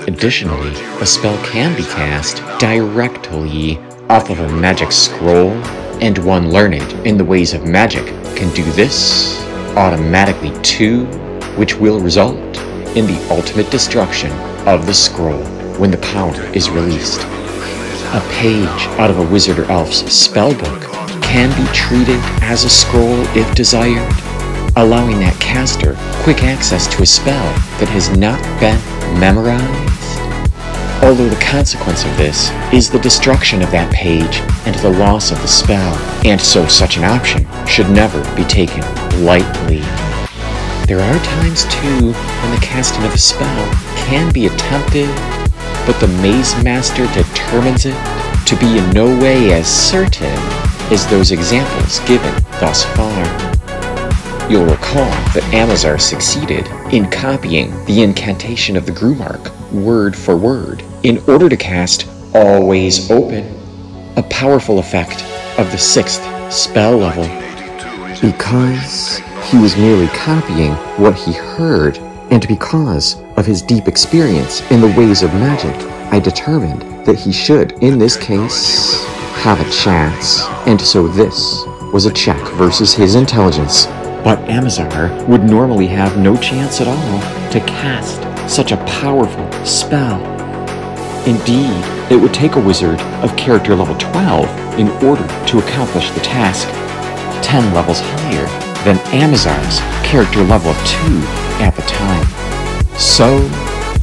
Additionally, 0.09 0.73
a 1.01 1.07
spell 1.07 1.37
can 1.45 1.77
be 1.77 1.85
cast 1.85 2.37
directly 2.59 3.79
off 4.09 4.31
of 4.31 4.41
a 4.41 4.49
magic 4.49 4.93
scroll, 4.93 5.53
and 6.01 6.19
one 6.19 6.51
learned 6.51 6.93
in 7.07 7.17
the 7.17 7.25
ways 7.25 7.55
of 7.55 7.65
magic 7.67 8.07
can 8.37 8.53
do 8.55 8.65
this 8.73 9.45
automatically 9.77 10.53
too, 10.63 11.07
which 11.57 11.75
will 11.77 12.01
result 12.01 12.37
in 12.97 13.07
the 13.07 13.27
ultimate 13.31 13.71
destruction 13.71 14.31
of 14.67 14.87
the 14.87 14.95
scroll 14.95 15.43
when 15.79 15.91
the 15.91 15.99
power 15.99 16.41
is 16.55 16.71
released. 16.71 17.21
A 18.15 18.27
page 18.33 18.87
out 18.99 19.11
of 19.11 19.19
a 19.19 19.27
wizard 19.31 19.59
or 19.59 19.65
elf's 19.71 20.03
spellbook 20.03 20.83
can 21.23 21.51
be 21.63 21.73
treated 21.73 22.21
as 22.43 22.65
a 22.65 22.71
scroll 22.71 23.21
if 23.37 23.55
desired, 23.55 24.13
allowing 24.77 25.19
that 25.21 25.37
caster 25.41 25.95
quick 26.23 26.43
access 26.43 26.87
to 26.95 27.03
a 27.03 27.07
spell 27.07 27.53
that 27.79 27.89
has 27.89 28.09
not 28.17 28.41
been 28.61 28.79
memorized. 29.21 29.98
Although 31.01 31.29
the 31.29 31.41
consequence 31.41 32.05
of 32.05 32.17
this 32.17 32.51
is 32.73 32.91
the 32.91 32.99
destruction 32.99 33.63
of 33.63 33.71
that 33.71 33.93
page 33.95 34.43
and 34.67 34.75
the 34.77 34.91
loss 34.91 35.31
of 35.31 35.41
the 35.41 35.49
spell, 35.49 35.95
and 36.27 36.41
so 36.41 36.67
such 36.67 36.97
an 36.97 37.05
option 37.05 37.47
should 37.67 37.89
never 37.89 38.21
be 38.35 38.43
taken 38.45 38.83
lightly. 39.25 39.81
There 40.87 40.99
are 40.99 41.19
times 41.25 41.65
too 41.71 42.13
when 42.13 42.51
the 42.51 42.61
casting 42.61 43.05
of 43.05 43.15
a 43.15 43.19
spell 43.19 43.73
can 43.97 44.33
be 44.33 44.47
attempted, 44.47 45.09
but 45.87 46.01
the 46.01 46.09
Maze 46.21 46.53
Master 46.65 47.07
determines 47.15 47.87
it 47.87 47.97
to 48.47 48.57
be 48.57 48.79
in 48.79 48.91
no 48.91 49.07
way 49.23 49.53
as 49.53 49.69
certain 49.69 50.27
as 50.91 51.07
those 51.07 51.31
examples 51.31 52.01
given 52.09 52.35
thus 52.59 52.85
far. 52.97 53.25
You'll 54.51 54.67
recall 54.67 55.11
that 55.33 55.49
Amazar 55.55 55.99
succeeded 55.99 56.67
in 56.93 57.09
copying 57.09 57.71
the 57.85 58.03
incantation 58.03 58.77
of 58.77 58.85
the 58.85 58.93
Grumark 58.93 59.53
word 59.71 60.17
for 60.17 60.37
word 60.37 60.83
in 61.03 61.19
order 61.29 61.49
to 61.49 61.57
cast 61.57 62.09
Always 62.35 63.11
Open, 63.11 63.45
a 64.17 64.23
powerful 64.25 64.79
effect 64.79 65.23
of 65.59 65.71
the 65.71 65.79
sixth 65.79 66.23
spell 66.53 66.97
level. 66.97 67.25
Because 68.21 69.19
he 69.51 69.59
was 69.59 69.77
merely 69.77 70.09
copying 70.09 70.73
what 70.97 71.15
he 71.15 71.33
heard, 71.33 71.99
and 72.31 72.47
because 72.49 73.17
of 73.37 73.47
his 73.47 73.63
deep 73.63 73.87
experience 73.87 74.69
in 74.71 74.81
the 74.81 74.95
ways 74.99 75.23
of 75.23 75.33
magic, 75.35 75.75
I 76.13 76.19
determined 76.19 76.83
that 77.07 77.19
he 77.19 77.33
should, 77.33 77.73
in 77.83 77.99
this 77.99 78.17
case, 78.17 79.05
have 79.37 79.61
a 79.61 79.71
chance. 79.71 80.43
And 80.67 80.81
so 80.81 81.07
this 81.07 81.65
was 81.93 82.07
a 82.07 82.13
check 82.13 82.41
versus 82.55 82.93
his 82.93 83.15
intelligence. 83.15 83.87
But 84.25 84.41
Amazar 84.51 85.25
would 85.27 85.45
normally 85.45 85.87
have 85.87 86.19
no 86.19 86.37
chance 86.37 86.81
at 86.81 86.89
all 86.89 87.51
to 87.53 87.61
cast 87.61 88.21
such 88.51 88.73
a 88.73 88.85
powerful 88.85 89.51
spell. 89.65 90.38
Indeed, 91.29 91.85
it 92.11 92.17
would 92.17 92.33
take 92.33 92.57
a 92.57 92.61
wizard 92.61 92.99
of 93.23 93.37
character 93.37 93.77
level 93.77 93.95
12 93.97 94.79
in 94.79 94.89
order 95.05 95.27
to 95.49 95.59
accomplish 95.59 96.11
the 96.13 96.21
task, 96.21 96.67
10 97.45 97.75
levels 97.75 98.01
higher 98.01 98.47
than 98.83 98.97
Amazar's 99.13 99.79
character 100.03 100.43
level 100.43 100.71
of 100.71 100.77
2 100.87 100.97
at 101.61 101.77
the 101.77 101.83
time. 101.83 102.25
So, 102.97 103.47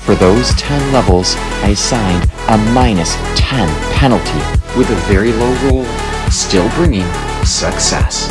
for 0.02 0.14
those 0.14 0.54
10 0.54 0.94
levels, 0.94 1.34
I 1.66 1.70
assigned 1.70 2.30
a 2.48 2.60
minus 2.74 3.16
10 3.36 3.68
penalty 3.94 4.38
with 4.78 4.92
a 4.92 5.02
very 5.10 5.34
low 5.34 5.52
roll, 5.66 5.86
still 6.30 6.70
bringing 6.76 7.12
success. 7.44 8.28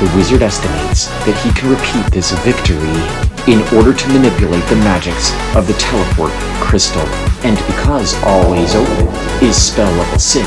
The 0.00 0.12
wizard 0.16 0.42
estimates 0.42 1.06
that 1.22 1.38
he 1.44 1.54
can 1.54 1.70
repeat 1.70 2.12
this 2.12 2.32
victory 2.42 2.98
in 3.46 3.62
order 3.78 3.94
to 3.94 4.08
manipulate 4.08 4.64
the 4.64 4.76
magics 4.82 5.30
of 5.54 5.68
the 5.68 5.74
teleport 5.74 6.32
crystal, 6.58 7.06
and 7.44 7.56
because 7.66 8.14
Always 8.22 8.74
Open 8.74 9.08
is 9.42 9.56
spell 9.56 9.90
level 9.92 10.18
6, 10.18 10.46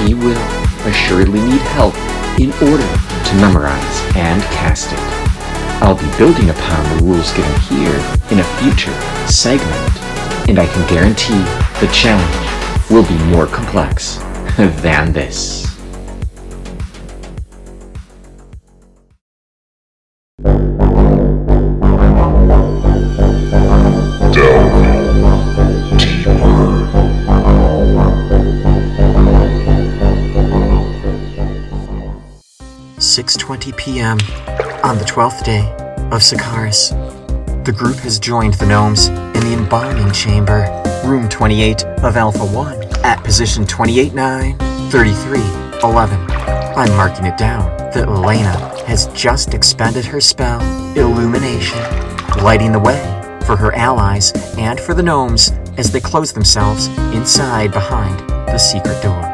he 0.00 0.14
will 0.14 0.38
assuredly 0.86 1.40
need 1.40 1.60
help 1.72 1.94
in 2.38 2.52
order 2.68 2.86
to 2.86 3.34
memorize 3.36 4.16
and 4.16 4.42
cast 4.54 4.92
it. 4.92 4.98
I'll 5.82 5.98
be 5.98 6.18
building 6.18 6.50
upon 6.50 6.96
the 6.96 7.04
rules 7.04 7.32
given 7.32 7.60
here 7.62 7.96
in 8.30 8.38
a 8.38 8.50
future 8.60 8.94
segment, 9.26 10.48
and 10.48 10.58
I 10.58 10.66
can 10.66 10.88
guarantee 10.88 11.42
the 11.80 11.90
challenge 11.92 12.90
will 12.90 13.06
be 13.06 13.18
more 13.34 13.46
complex 13.46 14.16
than 14.56 15.12
this. 15.12 15.71
7:20 33.52 33.76
p.m. 33.76 34.18
on 34.82 34.96
the 34.98 35.04
12th 35.04 35.44
day 35.44 35.60
of 36.10 36.22
Sakaris. 36.22 36.90
The 37.64 37.72
group 37.72 37.96
has 37.96 38.18
joined 38.18 38.54
the 38.54 38.66
gnomes 38.66 39.08
in 39.08 39.40
the 39.40 39.52
embalming 39.52 40.10
chamber, 40.12 40.66
room 41.04 41.28
28 41.28 41.84
of 41.84 42.16
Alpha 42.16 42.46
1, 42.46 43.04
at 43.04 43.22
position 43.22 43.66
289 43.66 44.58
3311. 44.90 46.18
I'm 46.76 46.96
marking 46.96 47.26
it 47.26 47.36
down 47.36 47.64
that 47.92 48.08
Elena 48.08 48.56
has 48.86 49.06
just 49.08 49.52
expended 49.52 50.06
her 50.06 50.20
spell, 50.20 50.60
Illumination, 50.96 51.78
lighting 52.42 52.72
the 52.72 52.78
way 52.78 53.00
for 53.44 53.56
her 53.56 53.74
allies 53.74 54.32
and 54.56 54.80
for 54.80 54.94
the 54.94 55.02
gnomes 55.02 55.50
as 55.76 55.92
they 55.92 56.00
close 56.00 56.32
themselves 56.32 56.86
inside 57.14 57.72
behind 57.72 58.18
the 58.48 58.58
secret 58.58 59.02
door. 59.02 59.31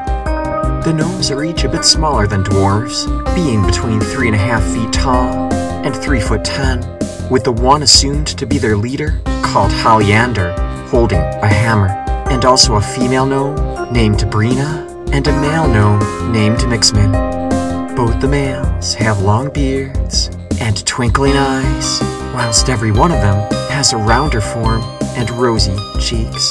The 0.85 0.95
gnomes 0.95 1.31
are 1.31 1.45
each 1.45 1.65
a 1.65 1.69
bit 1.69 1.85
smaller 1.85 2.27
than 2.27 2.45
dwarves, 2.45 3.05
being 3.35 3.67
between 3.67 4.01
three 4.01 4.29
and 4.29 4.35
a 4.35 4.39
half 4.39 4.65
feet 4.73 4.93
tall 4.93 5.53
and 5.85 5.95
three 5.95 6.21
foot 6.21 6.45
ten, 6.45 6.81
with 7.29 7.45
the 7.45 7.53
one 7.53 7.83
assumed 7.83 8.29
to 8.29 8.47
be 8.47 8.59
their 8.59 8.77
leader, 8.77 9.21
called 9.43 9.71
Haliander, 9.71 10.57
holding 10.89 11.19
a 11.19 11.47
hammer, 11.47 11.89
and 12.31 12.45
also 12.45 12.77
a 12.77 12.81
female 12.81 13.27
gnome 13.27 13.93
named 13.93 14.21
Brina 14.31 14.87
and 15.13 15.27
a 15.27 15.41
male 15.41 15.69
gnome 15.69 16.33
named 16.33 16.61
Mixman. 16.61 17.97
Both 17.97 18.21
the 18.21 18.29
males 18.29 18.95
have 18.95 19.21
long 19.21 19.51
beards 19.53 20.31
and 20.61 20.87
twinkling 20.87 21.37
eyes, 21.37 22.01
whilst 22.33 22.71
every 22.71 22.93
one 22.93 23.11
of 23.11 23.21
them 23.21 23.53
has 23.71 23.93
a 23.93 23.97
rounder 23.97 24.41
form 24.41 24.83
and 25.17 25.29
rosy 25.33 25.77
cheeks. 26.01 26.51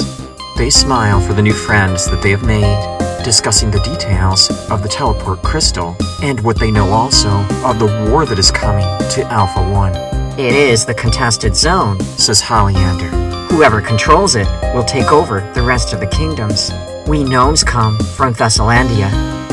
They 0.57 0.69
smile 0.69 1.21
for 1.21 1.33
the 1.33 1.41
new 1.41 1.53
friends 1.53 2.09
that 2.11 2.21
they 2.21 2.31
have 2.31 2.43
made, 2.43 2.97
discussing 3.23 3.71
the 3.71 3.79
details 3.79 4.49
of 4.69 4.83
the 4.83 4.89
teleport 4.89 5.41
crystal 5.43 5.95
and 6.21 6.39
what 6.41 6.59
they 6.59 6.71
know 6.71 6.89
also 6.89 7.29
of 7.65 7.79
the 7.79 8.09
war 8.09 8.25
that 8.25 8.39
is 8.39 8.51
coming 8.51 8.85
to 9.11 9.23
Alpha 9.31 9.61
1. 9.71 9.95
It 10.39 10.53
is 10.53 10.85
the 10.85 10.93
contested 10.93 11.55
zone. 11.55 11.99
Says 12.17 12.41
Holiander. 12.41 13.09
Whoever 13.49 13.81
controls 13.81 14.35
it 14.35 14.47
will 14.75 14.83
take 14.83 15.11
over 15.11 15.39
the 15.53 15.63
rest 15.63 15.93
of 15.93 15.99
the 15.99 16.07
kingdoms. 16.07 16.71
We 17.07 17.23
gnomes 17.23 17.63
come 17.63 17.97
from 17.99 18.33
Thessalandia, 18.35 19.09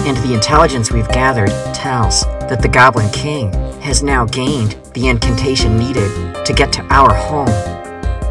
and 0.07 0.17
the 0.19 0.35
intelligence 0.35 0.91
we've 0.91 1.09
gathered 1.09 1.51
tells 1.75 2.25
that 2.49 2.61
the 2.61 2.69
Goblin 2.69 3.11
King 3.13 3.53
has 3.81 4.03
now 4.03 4.27
gained 4.27 4.73
the 4.93 5.09
incantation 5.09 5.79
needed 5.79 6.45
to 6.45 6.53
get 6.53 6.73
to 6.75 6.83
our 6.93 7.15
home. 7.15 7.84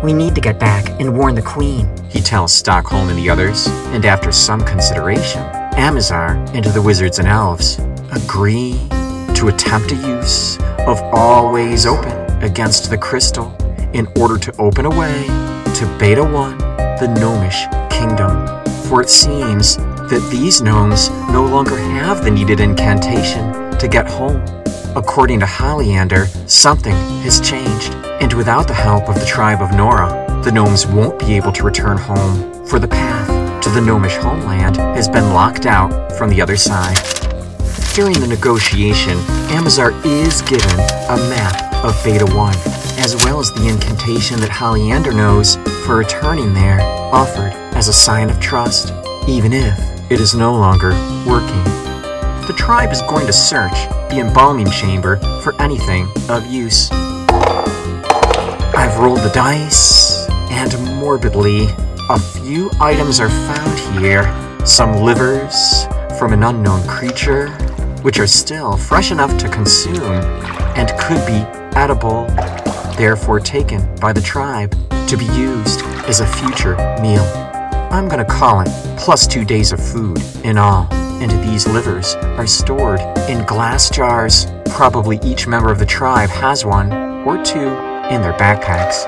We 0.04 0.12
need 0.12 0.36
to 0.36 0.42
get 0.42 0.60
back 0.60 0.90
and 1.00 1.18
warn 1.18 1.34
the 1.34 1.42
Queen. 1.42 1.90
He 2.10 2.20
tells 2.20 2.52
Stockholm 2.52 3.08
and 3.08 3.18
the 3.18 3.30
others, 3.30 3.68
and 3.94 4.06
after 4.06 4.34
some 4.34 4.60
consideration, 4.60 5.42
Amazar 5.78 6.36
and 6.54 6.66
the 6.66 6.82
wizards 6.82 7.20
and 7.20 7.28
elves 7.30 7.80
agree 8.12 8.74
to 9.36 9.48
attempt 9.48 9.94
a 9.94 9.96
use 9.96 10.58
of 10.88 11.02
Always 11.14 11.86
Open 11.86 12.12
against 12.44 12.90
the 12.90 12.98
crystal 12.98 13.56
in 13.94 14.08
order 14.18 14.38
to 14.38 14.54
open 14.58 14.86
a 14.86 14.90
way 14.90 15.24
to 15.76 15.98
Beta 15.98 16.22
1, 16.22 16.58
the 16.58 17.16
gnomish 17.18 17.64
kingdom. 17.90 18.46
For 18.90 19.02
it 19.02 19.10
seems 19.10 19.78
that 19.78 20.28
these 20.30 20.62
gnomes 20.62 21.10
no 21.32 21.46
longer 21.46 21.78
have 21.78 22.26
the 22.26 22.32
needed 22.32 22.60
incantation 22.60 23.72
to 23.78 23.88
get 23.88 24.06
home. 24.10 24.63
According 24.96 25.40
to 25.40 25.48
Holiander, 25.48 26.28
something 26.48 26.94
has 27.24 27.42
changed, 27.42 27.96
and 28.22 28.32
without 28.34 28.68
the 28.68 28.76
help 28.76 29.10
of 29.10 29.16
the 29.16 29.26
tribe 29.26 29.60
of 29.60 29.76
Nora, 29.76 30.42
the 30.44 30.52
gnomes 30.52 30.86
won't 30.86 31.18
be 31.18 31.34
able 31.34 31.52
to 31.54 31.64
return 31.64 31.98
home, 31.98 32.68
for 32.68 32.78
the 32.78 32.88
path 32.88 33.64
to 33.64 33.72
the 33.72 33.82
gnomish 33.82 34.16
homeland 34.18 34.78
has 34.78 35.10
been 35.10 35.34
locked 35.34 35.66
out 35.66 36.12
from 36.12 36.30
the 36.30 36.40
other 36.40 36.56
side. 36.56 36.98
During 37.96 38.20
the 38.20 38.28
negotiation, 38.28 39.18
Amazar 39.50 39.94
is 40.06 40.44
given 40.44 40.80
a 41.10 41.18
map 41.28 41.74
of 41.84 42.00
Beta 42.04 42.28
1, 42.28 42.54
as 43.00 43.16
well 43.26 43.40
as 43.40 43.52
the 43.52 43.68
incantation 43.68 44.40
that 44.42 44.52
Holiander 44.52 45.16
knows 45.16 45.56
for 45.88 45.96
returning 45.96 46.54
there, 46.54 46.82
offered 47.12 47.54
as 47.76 47.88
a 47.88 47.94
sign 47.94 48.30
of 48.30 48.40
trust, 48.40 48.94
even 49.28 49.54
if 49.54 49.80
it 50.12 50.20
is 50.20 50.36
no 50.36 50.54
longer 50.54 50.92
working. 51.26 51.83
The 52.46 52.54
tribe 52.58 52.92
is 52.92 53.02
going 53.04 53.26
to 53.26 53.32
search 53.32 53.88
the 54.10 54.20
embalming 54.20 54.70
chamber 54.70 55.16
for 55.42 55.60
anything 55.62 56.10
of 56.30 56.46
use. 56.46 56.92
I've 58.76 59.00
rolled 59.00 59.20
the 59.20 59.32
dice, 59.34 60.28
and 60.52 60.74
morbidly, 61.00 61.68
a 62.10 62.20
few 62.20 62.70
items 62.82 63.22
are 63.22 63.30
found 63.30 63.80
here. 63.98 64.26
Some 64.66 64.98
livers 64.98 65.86
from 66.20 66.34
an 66.34 66.44
unknown 66.44 66.86
creature, 66.86 67.48
which 68.02 68.20
are 68.20 68.28
still 68.28 68.76
fresh 68.76 69.12
enough 69.12 69.38
to 69.38 69.48
consume 69.48 70.02
and 70.76 70.90
could 71.00 71.26
be 71.26 71.46
edible, 71.80 72.28
therefore 72.98 73.40
taken 73.40 73.96
by 74.02 74.12
the 74.12 74.22
tribe 74.22 74.76
to 75.08 75.16
be 75.16 75.26
used 75.28 75.82
as 76.10 76.20
a 76.20 76.28
future 76.28 76.76
meal. 77.02 77.53
I'm 77.94 78.08
gonna 78.10 78.26
call 78.26 78.62
it 78.62 78.70
plus 78.98 79.28
two 79.28 79.46
days 79.46 79.72
of 79.72 79.80
food 79.80 80.20
in 80.44 80.58
all, 80.58 80.88
and 80.92 81.30
these 81.48 81.68
livers 81.68 82.16
are 82.16 82.48
stored 82.48 83.00
in 83.30 83.46
glass 83.46 83.88
jars. 83.88 84.48
Probably 84.72 85.20
each 85.24 85.46
member 85.46 85.72
of 85.72 85.78
the 85.78 85.86
tribe 85.86 86.32
has 86.32 86.66
one 86.66 86.92
or 87.24 87.44
two 87.44 87.68
in 88.10 88.24
their 88.24 88.34
backpacks. 88.34 89.08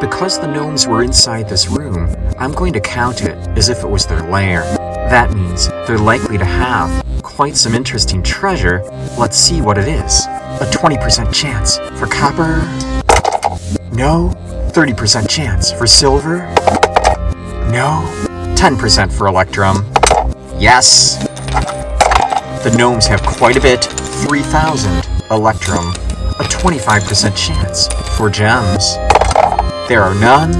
Because 0.00 0.38
the 0.38 0.46
gnomes 0.46 0.86
were 0.86 1.02
inside 1.02 1.48
this 1.48 1.66
room, 1.66 2.08
I'm 2.38 2.52
going 2.52 2.72
to 2.74 2.80
count 2.80 3.22
it 3.22 3.36
as 3.58 3.68
if 3.68 3.82
it 3.82 3.88
was 3.88 4.06
their 4.06 4.22
lair. 4.30 4.62
That 5.10 5.32
means 5.32 5.66
they're 5.88 5.98
likely 5.98 6.38
to 6.38 6.44
have 6.44 7.04
quite 7.24 7.56
some 7.56 7.74
interesting 7.74 8.22
treasure. 8.22 8.84
Let's 9.18 9.36
see 9.36 9.60
what 9.60 9.76
it 9.76 9.88
is. 9.88 10.24
A 10.60 10.70
20% 10.70 11.34
chance 11.34 11.78
for 11.98 12.06
copper. 12.06 12.60
No. 13.92 14.32
30% 14.70 15.28
chance 15.28 15.72
for 15.72 15.88
silver. 15.88 16.48
No. 17.70 18.08
10% 18.56 19.12
for 19.12 19.26
electrum. 19.26 19.84
Yes. 20.58 21.18
The 22.62 22.74
gnomes 22.78 23.06
have 23.06 23.22
quite 23.22 23.56
a 23.56 23.60
bit. 23.60 23.84
3,000 23.84 25.04
electrum. 25.30 25.88
A 26.38 26.44
25% 26.44 27.36
chance 27.36 27.88
for 28.16 28.30
gems. 28.30 28.96
There 29.88 30.02
are 30.02 30.14
none. 30.14 30.52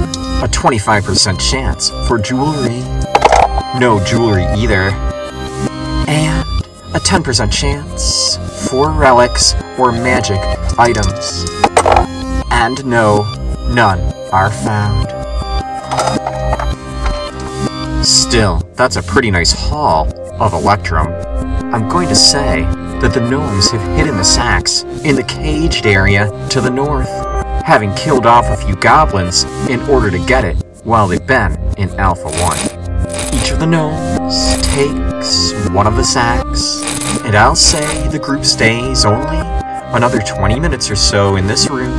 A 0.43 0.47
25% 0.47 1.39
chance 1.39 1.89
for 2.07 2.19
jewelry. 2.19 2.81
No 3.79 4.03
jewelry 4.05 4.43
either. 4.55 4.91
And 6.07 6.45
a 6.93 6.99
10% 6.99 7.51
chance 7.51 8.37
for 8.69 8.91
relics 8.91 9.55
or 9.79 9.91
magic 9.91 10.39
items. 10.77 11.45
And 12.51 12.85
no, 12.85 13.23
none 13.73 13.99
are 14.31 14.51
found. 14.51 15.24
Still, 18.27 18.67
that's 18.73 18.95
a 18.95 19.03
pretty 19.03 19.29
nice 19.29 19.51
haul 19.51 20.07
of 20.41 20.53
Electrum. 20.53 21.07
I'm 21.71 21.87
going 21.87 22.09
to 22.09 22.15
say 22.15 22.63
that 22.99 23.13
the 23.13 23.21
gnomes 23.21 23.69
have 23.69 23.95
hidden 23.95 24.17
the 24.17 24.23
sacks 24.23 24.81
in 25.05 25.15
the 25.15 25.23
caged 25.23 25.85
area 25.85 26.27
to 26.49 26.59
the 26.59 26.71
north, 26.71 27.07
having 27.63 27.93
killed 27.93 28.25
off 28.25 28.45
a 28.47 28.57
few 28.57 28.75
goblins 28.77 29.43
in 29.69 29.79
order 29.81 30.09
to 30.09 30.17
get 30.25 30.43
it 30.43 30.57
while 30.83 31.07
they've 31.07 31.25
been 31.27 31.53
in 31.77 31.91
Alpha 31.99 32.27
1. 32.27 33.35
Each 33.35 33.51
of 33.51 33.59
the 33.59 33.67
gnomes 33.67 34.57
takes 34.73 35.53
one 35.69 35.85
of 35.85 35.95
the 35.95 36.03
sacks, 36.03 36.81
and 37.25 37.37
I'll 37.37 37.55
say 37.55 38.07
the 38.07 38.19
group 38.19 38.43
stays 38.43 39.05
only 39.05 39.37
another 39.93 40.19
20 40.19 40.59
minutes 40.59 40.89
or 40.89 40.95
so 40.95 41.35
in 41.35 41.45
this 41.45 41.69
room. 41.69 41.93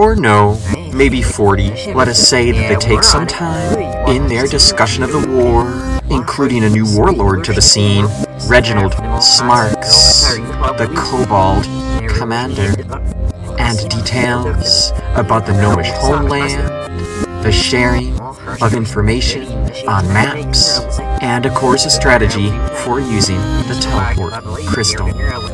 Or 0.00 0.14
no, 0.14 0.56
maybe 0.92 1.22
40. 1.22 1.92
Let 1.94 2.08
us 2.08 2.18
say 2.18 2.52
that 2.52 2.68
they 2.68 2.76
take 2.76 3.02
some 3.02 3.26
time 3.26 3.78
in 4.08 4.26
their 4.28 4.46
discussion 4.46 5.02
of 5.02 5.12
the 5.12 5.26
war, 5.28 5.66
including 6.10 6.64
a 6.64 6.68
new 6.68 6.86
warlord 6.94 7.44
to 7.44 7.52
the 7.52 7.62
scene, 7.62 8.06
Reginald 8.48 8.94
Smarks, 9.22 10.36
the 10.78 10.92
Kobold 10.96 11.64
Commander, 12.08 12.74
and 13.58 13.78
details 13.88 14.92
about 15.14 15.46
the 15.46 15.52
Gnomish 15.52 15.90
homeland, 15.90 16.60
the 17.44 17.52
sharing 17.52 18.21
of 18.60 18.74
information 18.74 19.46
on 19.88 20.06
maps, 20.08 20.80
and 21.22 21.46
of 21.46 21.54
course 21.54 21.86
a 21.86 21.90
strategy 21.90 22.50
for 22.84 23.00
using 23.00 23.38
the 23.68 23.78
teleport 23.80 24.32
crystal. 24.66 25.08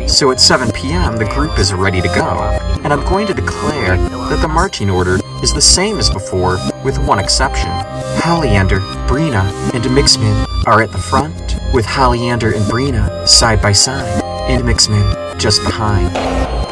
So 0.08 0.30
at 0.30 0.40
7 0.40 0.72
p.m. 0.72 1.16
the 1.16 1.26
group 1.26 1.58
is 1.58 1.72
ready 1.72 2.00
to 2.00 2.08
go, 2.08 2.40
and 2.82 2.92
I'm 2.92 3.04
going 3.04 3.26
to 3.26 3.34
declare 3.34 3.96
that 3.96 4.40
the 4.40 4.48
marching 4.48 4.90
order 4.90 5.18
is 5.42 5.52
the 5.54 5.60
same 5.60 5.98
as 5.98 6.10
before 6.10 6.58
with 6.84 6.98
one 7.06 7.18
exception. 7.18 7.70
Holiander, 8.18 8.80
Brina, 9.06 9.44
and 9.74 9.84
Mixman 9.84 10.46
are 10.66 10.82
at 10.82 10.90
the 10.90 10.98
front, 10.98 11.56
with 11.72 11.86
Holiander 11.86 12.54
and 12.54 12.64
Brina 12.64 13.26
side 13.28 13.62
by 13.62 13.72
side, 13.72 14.22
and 14.50 14.64
Mixman 14.64 15.38
just 15.38 15.62
behind. 15.62 16.16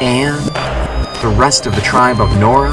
And 0.02 0.44
the 1.22 1.28
rest 1.38 1.66
of 1.66 1.74
the 1.74 1.80
tribe 1.80 2.20
of 2.20 2.36
Nora 2.38 2.72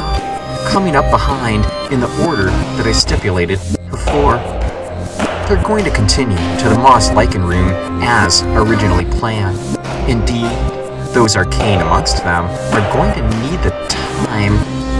coming 0.67 0.95
up 0.95 1.09
behind 1.11 1.65
in 1.91 1.99
the 1.99 2.27
order 2.27 2.45
that 2.45 2.85
I 2.85 2.91
stipulated 2.91 3.59
before. 3.89 4.37
They're 5.47 5.63
going 5.63 5.83
to 5.85 5.91
continue 5.91 6.37
to 6.37 6.69
the 6.69 6.75
Moss 6.75 7.11
Lichen 7.11 7.43
room 7.43 7.69
as 8.01 8.43
originally 8.43 9.05
planned. 9.05 9.57
Indeed, 10.09 10.51
those 11.13 11.35
arcane 11.35 11.81
amongst 11.81 12.23
them 12.23 12.45
are 12.45 12.93
going 12.93 13.13
to 13.13 13.21
need 13.41 13.59
the 13.59 13.71
time 14.25 14.53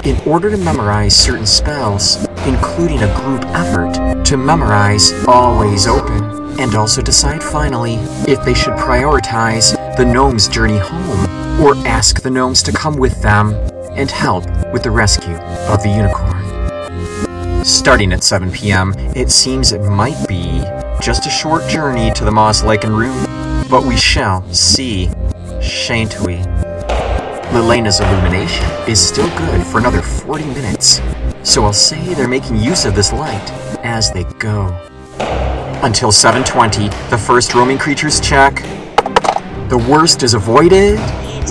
in 0.05 0.19
order 0.27 0.49
to 0.51 0.57
memorize 0.57 1.15
certain 1.15 1.45
spells, 1.45 2.25
including 2.45 3.01
a 3.01 3.15
group 3.21 3.43
effort 3.55 4.23
to 4.25 4.37
memorize 4.37 5.13
Always 5.27 5.87
Open, 5.87 6.23
and 6.59 6.75
also 6.75 7.01
decide 7.01 7.41
finally 7.41 7.95
if 8.27 8.43
they 8.43 8.53
should 8.53 8.73
prioritize 8.73 9.75
the 9.97 10.05
gnome's 10.05 10.47
journey 10.47 10.77
home 10.77 11.61
or 11.61 11.75
ask 11.87 12.21
the 12.21 12.29
gnomes 12.29 12.61
to 12.63 12.71
come 12.71 12.97
with 12.97 13.21
them 13.21 13.72
and 13.95 14.09
help 14.09 14.45
with 14.71 14.83
the 14.83 14.91
rescue 14.91 15.35
of 15.69 15.81
the 15.83 15.89
unicorn. 15.89 17.65
Starting 17.65 18.11
at 18.11 18.23
7 18.23 18.51
p.m., 18.51 18.93
it 19.15 19.29
seems 19.29 19.71
it 19.71 19.81
might 19.81 20.27
be 20.27 20.61
just 21.01 21.25
a 21.25 21.29
short 21.29 21.67
journey 21.69 22.11
to 22.11 22.25
the 22.25 22.31
Moss 22.31 22.63
Lichen 22.63 22.93
Room, 22.93 23.25
but 23.69 23.85
we 23.85 23.95
shall 23.95 24.43
see, 24.53 25.09
shan't 25.61 26.19
we? 26.21 26.37
Lelena's 27.53 27.99
illumination 27.99 28.65
is 28.87 28.99
still 28.99 29.29
good 29.37 29.65
for 29.65 29.77
another 29.77 30.01
40 30.01 30.45
minutes, 30.45 31.01
so 31.43 31.63
I'll 31.63 31.71
say 31.71 32.13
they're 32.15 32.27
making 32.27 32.57
use 32.57 32.85
of 32.85 32.95
this 32.95 33.13
light 33.13 33.51
as 33.83 34.11
they 34.11 34.23
go. 34.39 34.67
Until 35.83 36.09
7.20, 36.09 37.09
the 37.09 37.17
first 37.17 37.53
roaming 37.53 37.77
creatures 37.77 38.19
check. 38.19 38.55
The 39.69 39.85
worst 39.89 40.23
is 40.23 40.33
avoided. 40.33 40.99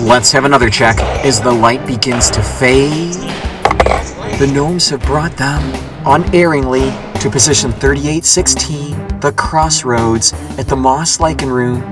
Let's 0.01 0.31
have 0.31 0.43
another 0.43 0.69
check 0.69 0.99
as 1.23 1.39
the 1.39 1.51
light 1.51 1.85
begins 1.85 2.29
to 2.31 2.41
fade. 2.41 3.13
The 4.39 4.51
gnomes 4.51 4.89
have 4.89 5.01
brought 5.01 5.37
them 5.37 5.61
unerringly 6.05 6.91
to 7.21 7.29
position 7.29 7.71
3816, 7.71 9.19
the 9.19 9.31
crossroads 9.37 10.33
at 10.57 10.67
the 10.67 10.75
Moss 10.75 11.19
Lichen 11.19 11.49
Room, 11.49 11.83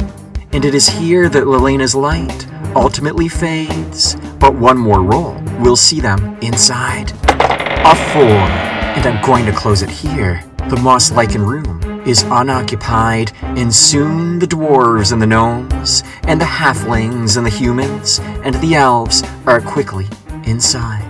and 0.52 0.66
it 0.66 0.74
is 0.74 0.90
here 0.90 1.30
that 1.30 1.46
Lelena's 1.46 1.94
light 1.94 2.48
ultimately 2.76 3.28
fades. 3.28 4.16
But 4.40 4.56
one 4.56 4.78
more 4.78 5.04
roll 5.04 5.42
we'll 5.60 5.76
see 5.76 6.00
them 6.00 6.38
inside. 6.42 7.12
A 7.30 7.96
four, 8.14 8.24
and 8.24 9.06
I'm 9.06 9.24
going 9.24 9.46
to 9.46 9.54
close 9.54 9.84
it 9.84 9.90
here. 9.90 10.44
The 10.70 10.78
Moss 10.78 11.12
Lichen 11.12 11.44
Room 11.44 11.91
is 12.06 12.24
unoccupied, 12.24 13.32
and 13.42 13.74
soon 13.74 14.40
the 14.40 14.48
dwarves 14.48 15.12
and 15.12 15.22
the 15.22 15.28
gnomes, 15.28 16.04
and 16.24 16.40
the 16.40 16.46
halflings 16.46 17.38
and 17.38 17.46
the 17.46 17.50
humans, 17.50 18.20
and 18.44 18.56
the 18.56 18.76
elves 18.76 19.24
are 19.46 19.62
quickly 19.62 20.08
inside. 20.46 21.08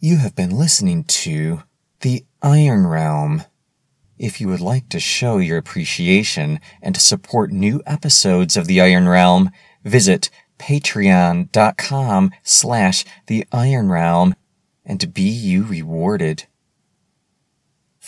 You 0.00 0.18
have 0.18 0.36
been 0.36 0.50
listening 0.50 1.04
to 1.04 1.64
The 2.00 2.24
Iron 2.40 2.86
Realm. 2.86 3.42
If 4.16 4.40
you 4.40 4.48
would 4.48 4.60
like 4.60 4.88
to 4.90 5.00
show 5.00 5.38
your 5.38 5.58
appreciation 5.58 6.60
and 6.80 6.94
to 6.94 7.00
support 7.00 7.50
new 7.50 7.82
episodes 7.84 8.56
of 8.56 8.66
The 8.66 8.80
Iron 8.80 9.08
Realm, 9.08 9.50
visit 9.84 10.30
patreon.com 10.58 12.30
slash 12.42 13.04
The 13.26 13.44
Iron 13.50 13.88
Realm 13.90 14.34
and 14.84 15.12
be 15.12 15.22
you 15.22 15.64
rewarded. 15.64 16.46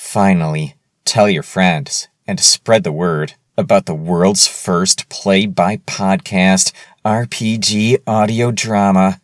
Finally, 0.03 0.75
tell 1.05 1.29
your 1.29 1.43
friends 1.43 2.09
and 2.27 2.41
spread 2.41 2.83
the 2.83 2.91
word 2.91 3.35
about 3.57 3.85
the 3.87 3.95
world's 3.95 4.49
first 4.49 5.09
play-by-podcast 5.09 6.73
RPG 7.05 7.99
audio 8.09 8.51
drama. 8.51 9.21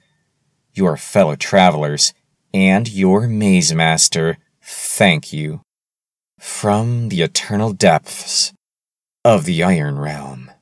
Your 0.75 0.97
fellow 0.97 1.35
travelers 1.35 2.13
and 2.55 2.89
your 2.89 3.27
maze 3.27 3.75
master 3.75 4.37
thank 4.63 5.33
you 5.33 5.61
from 6.39 7.09
the 7.09 7.23
eternal 7.23 7.73
depths 7.73 8.53
of 9.25 9.45
the 9.45 9.65
Iron 9.65 9.99
Realm. 9.99 10.53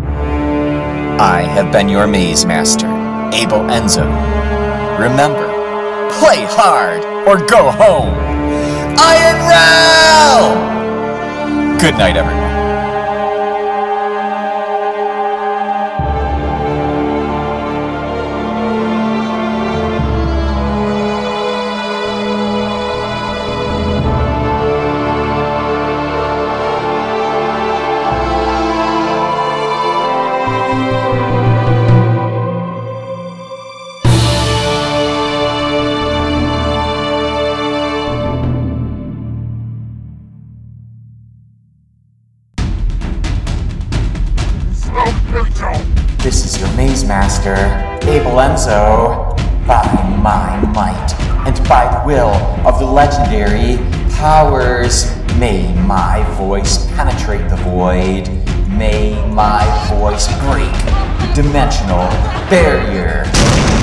I 0.00 1.46
have 1.48 1.70
been 1.70 1.88
your 1.88 2.08
maze 2.08 2.44
master, 2.44 2.88
Abel 3.32 3.60
Enzo. 3.68 4.06
Remember, 4.98 5.46
play 6.18 6.44
hard 6.46 7.04
or 7.28 7.46
go 7.46 7.70
home. 7.70 8.35
Iron 8.98 9.38
Realm! 9.48 10.56
Good 11.78 11.96
night, 11.98 12.16
everyone. 12.16 12.45
Master, 47.46 48.08
Abel 48.08 48.32
Enzo, 48.32 49.36
by 49.66 49.82
my 50.22 50.60
might 50.72 51.14
and 51.46 51.68
by 51.68 51.86
the 51.92 52.06
will 52.06 52.34
of 52.66 52.78
the 52.78 52.86
legendary 52.86 53.76
powers. 54.14 55.16
May 55.38 55.74
my 55.82 56.24
voice 56.36 56.86
penetrate 56.92 57.48
the 57.50 57.56
void. 57.56 58.28
May 58.68 59.14
my 59.30 59.64
voice 59.88 60.26
break 60.44 60.72
the 61.20 61.42
dimensional 61.42 62.08
barrier. 62.50 63.24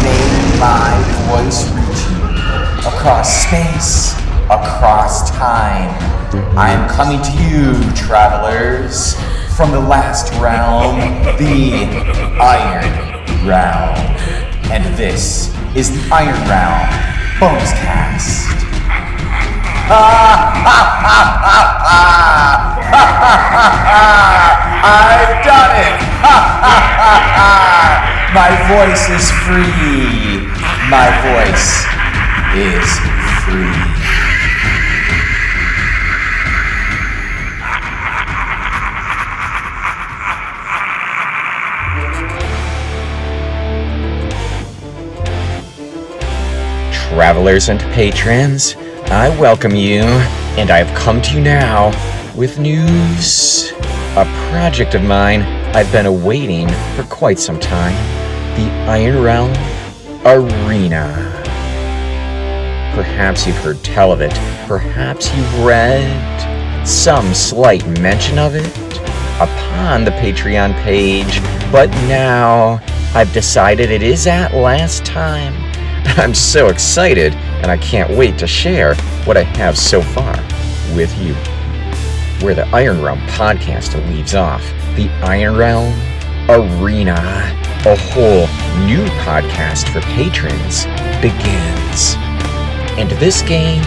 May 0.03 0.59
my 0.59 0.91
voice 1.29 1.69
reach 1.71 2.03
you 2.11 2.87
across 2.87 3.45
space, 3.45 4.13
across 4.45 5.29
time. 5.31 5.89
I 6.57 6.71
am 6.71 6.89
coming 6.89 7.21
to 7.21 7.31
you, 7.43 7.95
travelers, 7.95 9.15
from 9.55 9.71
the 9.71 9.79
last 9.79 10.33
realm, 10.41 10.97
the 11.37 11.85
Iron 12.41 13.12
Realm. 13.45 13.97
And 14.71 14.85
this 14.95 15.53
is 15.75 15.91
the 15.91 15.99
Iron 16.15 16.39
Realm 16.47 16.87
Bonus 17.39 17.73
Cast. 17.73 18.47
I've 24.85 25.43
done 25.43 25.75
it! 25.75 25.99
My 28.33 28.49
voice 28.71 29.09
is 29.09 29.29
free. 29.43 30.47
My 30.89 31.11
voice 31.21 31.85
is 32.55 32.99
free. 33.43 33.82
Travelers 47.13 47.69
and 47.69 47.79
patrons, 47.93 48.75
I 49.05 49.29
welcome 49.39 49.75
you, 49.75 50.01
and 50.57 50.71
I 50.71 50.83
have 50.83 50.97
come 50.97 51.21
to 51.21 51.35
you 51.35 51.41
now 51.41 51.89
with 52.35 52.57
news. 52.57 53.71
A 54.17 54.25
project 54.49 54.95
of 54.95 55.03
mine 55.03 55.43
I've 55.75 55.91
been 55.91 56.07
awaiting 56.07 56.67
for 56.95 57.03
quite 57.03 57.37
some 57.37 57.59
time 57.59 57.93
the 58.57 58.67
Iron 58.89 59.21
Realm 59.21 59.51
Arena. 60.25 61.13
Perhaps 62.95 63.45
you've 63.45 63.57
heard 63.57 63.83
tell 63.83 64.11
of 64.11 64.19
it, 64.19 64.33
perhaps 64.67 65.31
you've 65.35 65.63
read 65.63 66.87
some 66.87 67.31
slight 67.35 67.85
mention 67.99 68.39
of 68.39 68.55
it 68.55 68.97
upon 69.39 70.03
the 70.03 70.11
Patreon 70.11 70.73
page, 70.81 71.41
but 71.71 71.91
now 72.07 72.81
I've 73.13 73.31
decided 73.33 73.91
it 73.91 74.01
is 74.01 74.25
at 74.25 74.55
last 74.55 75.05
time. 75.05 75.62
I'm 76.17 76.33
so 76.33 76.67
excited, 76.67 77.33
and 77.33 77.71
I 77.71 77.77
can't 77.77 78.15
wait 78.15 78.37
to 78.39 78.47
share 78.47 78.95
what 79.25 79.37
I 79.37 79.43
have 79.43 79.77
so 79.77 80.01
far 80.01 80.35
with 80.95 81.17
you. 81.21 81.33
Where 82.45 82.53
the 82.53 82.67
Iron 82.75 83.01
Realm 83.01 83.19
podcast 83.21 83.95
leaves 84.09 84.35
off, 84.35 84.61
the 84.95 85.09
Iron 85.23 85.55
Realm 85.55 85.93
Arena, 86.49 87.13
a 87.85 87.95
whole 87.95 88.47
new 88.85 89.05
podcast 89.21 89.91
for 89.93 90.01
patrons, 90.01 90.85
begins. 91.21 92.15
And 92.99 93.09
this 93.11 93.41
game 93.41 93.81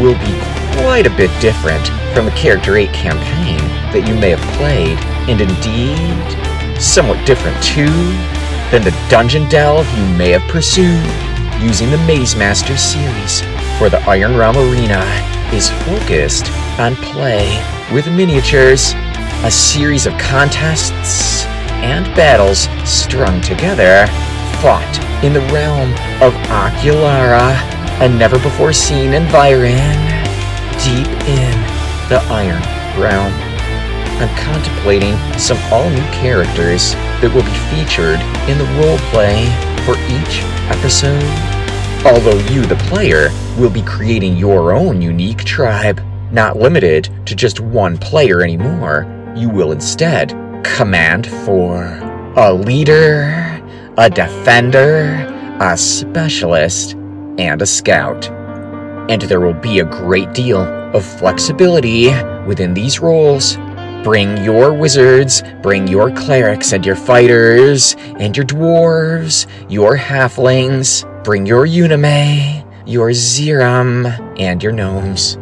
will 0.00 0.14
be 0.14 0.38
quite 0.80 1.06
a 1.06 1.16
bit 1.16 1.30
different 1.40 1.88
from 2.14 2.26
the 2.26 2.32
Character 2.32 2.76
8 2.76 2.92
campaign 2.92 3.58
that 3.92 4.06
you 4.06 4.14
may 4.14 4.30
have 4.30 4.56
played, 4.56 4.98
and 5.28 5.40
indeed, 5.40 6.80
somewhat 6.80 7.24
different 7.26 7.60
too 7.62 7.90
than 8.70 8.84
the 8.84 8.96
dungeon 9.10 9.48
delve 9.48 9.86
you 9.98 10.06
may 10.16 10.30
have 10.30 10.48
pursued 10.48 11.29
using 11.60 11.90
the 11.90 11.98
Maze 11.98 12.34
Master 12.34 12.76
series, 12.76 13.42
for 13.78 13.90
the 13.90 14.00
Iron 14.08 14.36
Realm 14.36 14.56
Arena 14.56 15.04
is 15.52 15.68
focused 15.84 16.50
on 16.78 16.96
play 16.96 17.62
with 17.92 18.06
miniatures 18.10 18.94
a 19.44 19.50
series 19.50 20.06
of 20.06 20.16
contests 20.18 21.44
and 21.82 22.04
battles 22.14 22.68
strung 22.88 23.40
together, 23.40 24.06
fought 24.60 25.24
in 25.24 25.32
the 25.32 25.40
realm 25.52 25.92
of 26.22 26.34
Oculara, 26.48 27.56
a 28.00 28.08
never 28.08 28.38
before 28.38 28.72
seen 28.72 29.12
environ, 29.12 29.96
deep 30.84 31.08
in 31.28 31.52
the 32.08 32.20
Iron 32.28 32.62
Realm. 33.00 33.32
I'm 34.20 34.34
contemplating 34.36 35.16
some 35.38 35.58
all 35.72 35.88
new 35.88 36.04
characters 36.12 36.92
that 37.20 37.32
will 37.32 37.44
be 37.44 37.56
featured 37.72 38.20
in 38.48 38.58
the 38.58 38.68
roleplay 38.76 39.48
for 39.90 39.98
each 40.04 40.42
episode. 40.70 41.20
Although 42.06 42.38
you, 42.52 42.64
the 42.64 42.80
player, 42.88 43.30
will 43.58 43.70
be 43.70 43.82
creating 43.82 44.36
your 44.36 44.72
own 44.72 45.02
unique 45.02 45.42
tribe, 45.42 46.00
not 46.30 46.56
limited 46.56 47.10
to 47.26 47.34
just 47.34 47.58
one 47.58 47.98
player 47.98 48.40
anymore. 48.40 49.04
You 49.34 49.48
will 49.48 49.72
instead 49.72 50.30
command 50.62 51.26
for 51.26 51.98
a 52.36 52.52
leader, 52.52 53.60
a 53.98 54.08
defender, 54.08 55.26
a 55.60 55.76
specialist, 55.76 56.92
and 57.38 57.60
a 57.60 57.66
scout. 57.66 58.30
And 59.10 59.22
there 59.22 59.40
will 59.40 59.54
be 59.54 59.80
a 59.80 59.84
great 59.84 60.32
deal 60.34 60.62
of 60.94 61.04
flexibility 61.04 62.10
within 62.46 62.74
these 62.74 63.00
roles. 63.00 63.56
Bring 64.02 64.42
your 64.42 64.72
wizards, 64.72 65.42
bring 65.60 65.86
your 65.86 66.10
clerics 66.10 66.72
and 66.72 66.86
your 66.86 66.96
fighters, 66.96 67.94
and 68.18 68.34
your 68.34 68.46
dwarves, 68.46 69.46
your 69.70 69.94
halflings, 69.94 71.04
bring 71.22 71.44
your 71.44 71.66
unime, 71.66 72.64
your 72.86 73.10
zerum, 73.10 74.06
and 74.40 74.62
your 74.62 74.72
gnomes. 74.72 75.36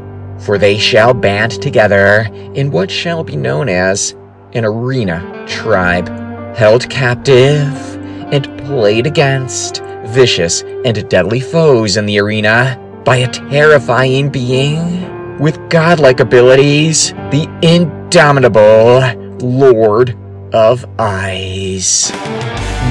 For 0.44 0.58
they 0.58 0.76
shall 0.76 1.14
band 1.14 1.62
together 1.62 2.28
in 2.54 2.72
what 2.72 2.90
shall 2.90 3.22
be 3.22 3.36
known 3.36 3.68
as 3.68 4.16
an 4.54 4.64
arena 4.64 5.46
tribe, 5.46 6.08
held 6.56 6.90
captive 6.90 7.96
and 8.32 8.44
played 8.66 9.06
against 9.06 9.82
vicious 10.06 10.62
and 10.84 11.08
deadly 11.08 11.40
foes 11.40 11.96
in 11.96 12.06
the 12.06 12.18
arena 12.18 12.76
by 13.04 13.18
a 13.18 13.30
terrifying 13.30 14.30
being 14.30 15.17
with 15.38 15.70
godlike 15.70 16.20
abilities, 16.20 17.12
the 17.30 17.48
indomitable 17.62 19.00
Lord 19.46 20.16
of 20.52 20.84
Eyes. 20.98 22.10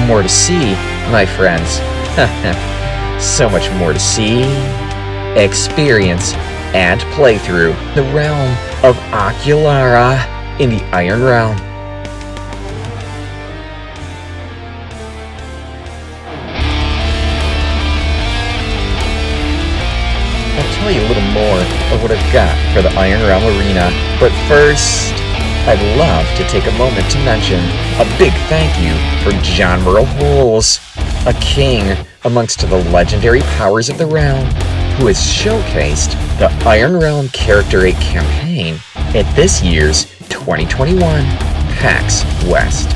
More 0.06 0.22
to 0.22 0.28
see, 0.28 0.72
my 1.10 1.26
friends. 1.26 1.80
so 3.22 3.48
much 3.48 3.70
more 3.72 3.92
to 3.92 4.00
see, 4.00 4.42
experience, 5.36 6.34
and 6.74 7.00
play 7.14 7.38
through 7.38 7.72
the 7.94 8.02
realm 8.14 8.50
of 8.84 8.96
Oculara 9.12 10.18
in 10.60 10.70
the 10.70 10.82
Iron 10.92 11.22
Realm. 11.22 11.67
Tell 20.88 21.02
you 21.02 21.06
a 21.06 21.12
little 21.12 21.30
more 21.32 21.60
of 21.92 22.00
what 22.02 22.10
I've 22.10 22.32
got 22.32 22.56
for 22.72 22.80
the 22.80 22.88
Iron 22.98 23.20
Realm 23.20 23.44
Arena, 23.44 23.90
but 24.18 24.32
first, 24.48 25.12
I'd 25.68 25.98
love 25.98 26.24
to 26.38 26.44
take 26.48 26.64
a 26.64 26.78
moment 26.78 27.10
to 27.10 27.18
mention 27.26 27.60
a 28.00 28.06
big 28.16 28.32
thank 28.48 28.72
you 28.80 28.94
for 29.22 29.38
John 29.42 29.82
Merle 29.82 30.06
Holes, 30.06 30.80
a 31.26 31.34
king 31.42 31.94
amongst 32.24 32.60
the 32.60 32.82
legendary 32.90 33.40
powers 33.58 33.90
of 33.90 33.98
the 33.98 34.06
realm, 34.06 34.46
who 34.96 35.08
has 35.08 35.18
showcased 35.18 36.12
the 36.38 36.48
Iron 36.66 36.96
Realm 36.98 37.28
Character 37.30 37.84
8 37.84 37.94
campaign 37.96 38.80
at 39.14 39.30
this 39.36 39.60
year's 39.60 40.06
2021 40.30 41.00
PAX 41.76 42.24
West. 42.46 42.88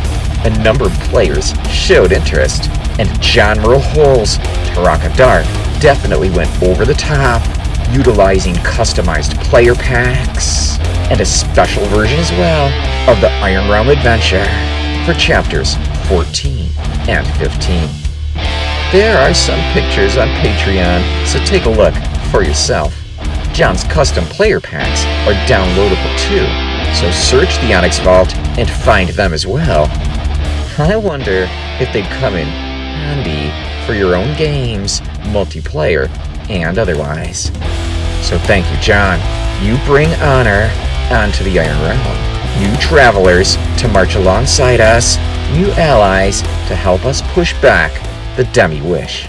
A 0.46 0.62
number 0.62 0.86
of 0.86 0.92
players 1.10 1.52
showed 1.68 2.12
interest, 2.12 2.70
and 2.98 3.20
John 3.20 3.58
Merle 3.58 3.80
Holes, 3.80 4.38
Taraka 4.72 5.14
Dark, 5.14 5.44
definitely 5.78 6.30
went 6.30 6.50
over 6.62 6.86
the 6.86 6.94
top, 6.94 7.42
utilizing 7.90 8.54
customized 8.56 9.42
player 9.44 9.74
packs 9.74 10.78
and 11.10 11.20
a 11.20 11.26
special 11.26 11.84
version 11.86 12.18
as 12.18 12.30
well 12.32 12.66
of 13.10 13.20
the 13.20 13.30
Iron 13.42 13.68
Realm 13.70 13.88
Adventure 13.88 14.44
for 15.04 15.18
chapters 15.18 15.74
14 16.08 16.70
and 17.08 17.26
15. 17.38 17.88
There 18.92 19.16
are 19.18 19.34
some 19.34 19.60
pictures 19.72 20.16
on 20.16 20.28
Patreon, 20.44 21.26
so 21.26 21.42
take 21.44 21.64
a 21.64 21.70
look 21.70 21.94
for 22.30 22.42
yourself. 22.42 22.94
John's 23.52 23.84
custom 23.84 24.24
player 24.24 24.60
packs 24.60 25.04
are 25.26 25.34
downloadable 25.46 26.18
too, 26.18 26.46
so 26.94 27.10
search 27.10 27.58
the 27.60 27.74
Onyx 27.74 27.98
Vault 27.98 28.34
and 28.58 28.68
find 28.68 29.10
them 29.10 29.32
as 29.32 29.46
well. 29.46 29.86
I 30.78 30.96
wonder 30.96 31.46
if 31.80 31.92
they'd 31.92 32.04
come 32.18 32.34
in 32.34 32.46
handy 32.46 33.50
for 33.86 33.94
your 33.94 34.14
own 34.14 34.36
games, 34.36 35.00
multiplayer, 35.32 36.08
and 36.50 36.78
otherwise. 36.78 37.46
So 38.22 38.38
thank 38.38 38.70
you, 38.70 38.76
John. 38.80 39.18
You 39.62 39.76
bring 39.84 40.12
honor 40.14 40.70
onto 41.10 41.44
the 41.44 41.60
Iron 41.60 41.80
Realm. 41.82 42.32
You 42.60 42.76
travelers 42.80 43.56
to 43.78 43.88
march 43.88 44.14
alongside 44.14 44.80
us, 44.80 45.16
new 45.52 45.70
allies 45.72 46.42
to 46.42 46.76
help 46.76 47.04
us 47.04 47.22
push 47.32 47.52
back 47.60 47.92
the 48.36 48.44
Demi 48.52 48.80
Wish. 48.82 49.28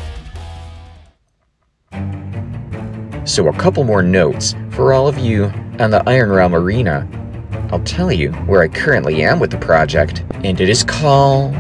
So, 3.26 3.48
a 3.48 3.54
couple 3.54 3.84
more 3.86 4.04
notes 4.04 4.54
for 4.72 4.92
all 4.92 5.08
of 5.08 5.18
you 5.18 5.46
on 5.80 5.92
the 5.92 6.04
Iron 6.08 6.30
Realm 6.30 6.54
Arena. 6.54 7.08
I'll 7.72 7.84
tell 7.84 8.12
you 8.12 8.32
where 8.48 8.62
I 8.62 8.68
currently 8.68 9.24
am 9.24 9.40
with 9.40 9.52
the 9.52 9.58
project, 9.58 10.24
and 10.44 10.60
it 10.60 10.70
is 10.70 10.84
called 10.84 11.54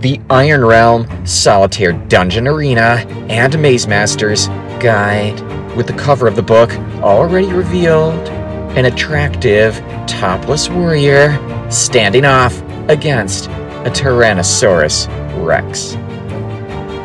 the 0.00 0.20
Iron 0.30 0.64
Realm 0.64 1.06
Solitaire 1.26 1.92
Dungeon 1.92 2.48
Arena 2.48 3.04
and 3.28 3.60
Maze 3.60 3.86
Master's 3.86 4.48
Guide, 4.80 5.38
with 5.76 5.86
the 5.86 5.92
cover 5.92 6.26
of 6.26 6.36
the 6.36 6.42
book 6.42 6.72
already 7.02 7.52
revealed 7.52 8.28
an 8.76 8.86
attractive, 8.86 9.76
topless 10.06 10.68
warrior 10.68 11.38
standing 11.70 12.24
off 12.24 12.60
against 12.88 13.46
a 13.46 13.90
Tyrannosaurus 13.90 15.06
Rex. 15.44 15.92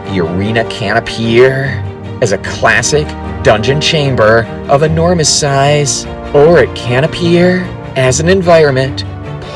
The 0.10 0.22
arena 0.22 0.68
can 0.70 0.98
appear 0.98 1.84
as 2.22 2.32
a 2.32 2.38
classic 2.40 3.08
dungeon 3.44 3.82
chamber 3.82 4.46
of 4.70 4.84
enormous 4.84 5.28
size, 5.28 6.06
or 6.34 6.60
it 6.60 6.74
can 6.76 7.04
appear 7.04 7.62
as 7.96 8.20
an 8.20 8.30
environment 8.30 9.04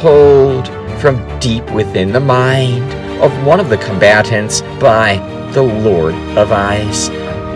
pulled 0.01 0.67
from 0.99 1.39
deep 1.39 1.69
within 1.71 2.11
the 2.11 2.19
mind 2.19 2.83
of 3.23 3.45
one 3.45 3.59
of 3.59 3.69
the 3.69 3.77
combatants 3.77 4.61
by 4.79 5.17
the 5.53 5.63
Lord 5.63 6.13
of 6.37 6.51
Eyes, 6.51 7.09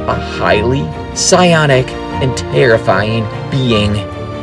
a 0.07 0.15
highly 0.15 0.83
psionic 1.15 1.87
and 2.21 2.35
terrifying 2.37 3.25
being 3.49 3.93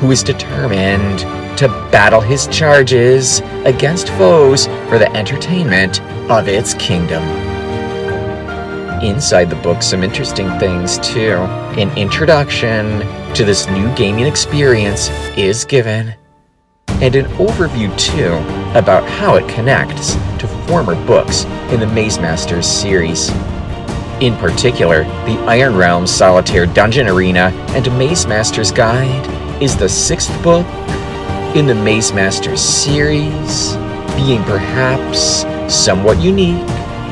who 0.00 0.10
is 0.10 0.22
determined 0.22 1.20
to 1.58 1.68
battle 1.92 2.20
his 2.20 2.46
charges 2.46 3.40
against 3.64 4.08
foes 4.10 4.66
for 4.88 4.98
the 4.98 5.10
entertainment 5.14 6.00
of 6.30 6.48
its 6.48 6.72
kingdom. 6.74 7.22
Inside 9.02 9.50
the 9.50 9.56
book, 9.56 9.82
some 9.82 10.02
interesting 10.02 10.48
things 10.58 10.98
too. 10.98 11.32
An 11.76 11.96
introduction 11.98 13.00
to 13.34 13.44
this 13.44 13.66
new 13.68 13.94
gaming 13.94 14.26
experience 14.26 15.10
is 15.36 15.64
given, 15.64 16.14
and 16.88 17.14
an 17.14 17.26
overview 17.36 17.96
too 17.98 18.34
about 18.78 19.08
how 19.08 19.36
it 19.36 19.48
connects 19.48 20.14
to 20.38 20.48
former 20.66 20.94
books 21.06 21.44
in 21.72 21.80
the 21.80 21.86
Maze 21.86 22.18
Masters 22.18 22.66
series. 22.66 23.30
In 24.20 24.36
particular, 24.36 25.04
the 25.24 25.42
Iron 25.48 25.74
Realm 25.74 26.06
Solitaire 26.06 26.66
Dungeon 26.66 27.08
Arena 27.08 27.50
and 27.70 27.98
Maze 27.98 28.26
Master's 28.26 28.70
Guide 28.70 29.62
is 29.62 29.78
the 29.78 29.88
sixth 29.88 30.30
book 30.42 30.66
in 31.56 31.66
the 31.66 31.74
Maze 31.74 32.12
Masters 32.12 32.60
series, 32.60 33.76
being 34.16 34.44
perhaps 34.44 35.46
somewhat 35.74 36.20
unique 36.20 36.68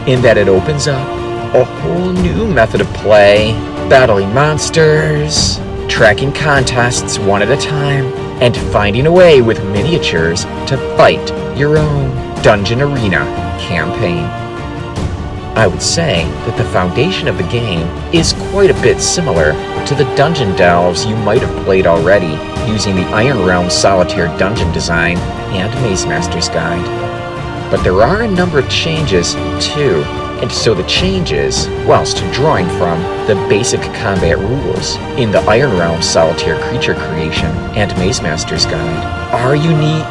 in 0.07 0.21
that 0.21 0.37
it 0.37 0.49
opens 0.49 0.87
up 0.87 1.09
a 1.55 1.65
whole 1.65 2.13
new 2.13 2.47
method 2.47 2.83
of 2.83 2.87
play, 2.89 3.53
battling 3.89 4.35
monsters, 4.35 5.57
tracking 5.89 6.31
contests 6.31 7.19
one 7.19 7.41
at 7.41 7.51
a 7.51 7.57
time, 7.57 8.05
and 8.43 8.55
finding 8.71 9.07
a 9.07 9.13
way 9.13 9.41
with 9.41 9.65
miniatures 9.73 10.45
to 10.67 10.77
fight 10.99 11.27
your 11.57 11.79
own 11.79 12.43
Dungeon 12.43 12.83
Arena 12.83 13.25
campaign. 13.59 14.48
I 15.59 15.67
would 15.67 15.83
say 15.83 16.23
that 16.47 16.57
the 16.57 16.71
foundation 16.71 17.27
of 17.27 17.37
the 17.37 17.49
game 17.49 17.89
is 18.15 18.33
quite 18.53 18.71
a 18.71 18.81
bit 18.81 19.01
similar 19.01 19.55
to 19.87 19.95
the 19.97 20.05
dungeon 20.15 20.55
delves 20.55 21.05
you 21.05 21.17
might 21.17 21.43
have 21.43 21.65
played 21.65 21.85
already 21.85 22.39
using 22.71 22.95
the 22.95 23.09
Iron 23.09 23.45
Realm 23.45 23.69
Solitaire 23.69 24.29
dungeon 24.39 24.71
design 24.71 25.19
and 25.51 25.75
Maze 25.83 26.07
Master's 26.07 26.49
Guide. 26.49 26.87
But 27.73 27.83
there 27.83 28.01
are 28.03 28.23
a 28.23 28.31
number 28.31 28.61
of 28.61 28.71
changes, 28.71 29.35
too, 29.59 30.05
and 30.41 30.53
so 30.53 30.75
the 30.75 30.87
changes, 30.87 31.67
whilst 31.89 32.19
drawing 32.33 32.69
from 32.79 33.03
the 33.27 33.35
basic 33.49 33.81
combat 33.95 34.39
rules 34.39 34.95
in 35.19 35.33
the 35.33 35.41
Iron 35.41 35.77
Realm 35.77 36.01
Solitaire 36.01 36.63
Creature 36.69 36.95
Creation 36.95 37.51
and 37.75 37.91
Maze 37.99 38.23
Master's 38.23 38.65
Guide, 38.65 39.35
are 39.35 39.57
unique 39.57 40.07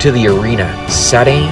to 0.00 0.12
the 0.12 0.28
arena 0.28 0.88
setting. 0.88 1.48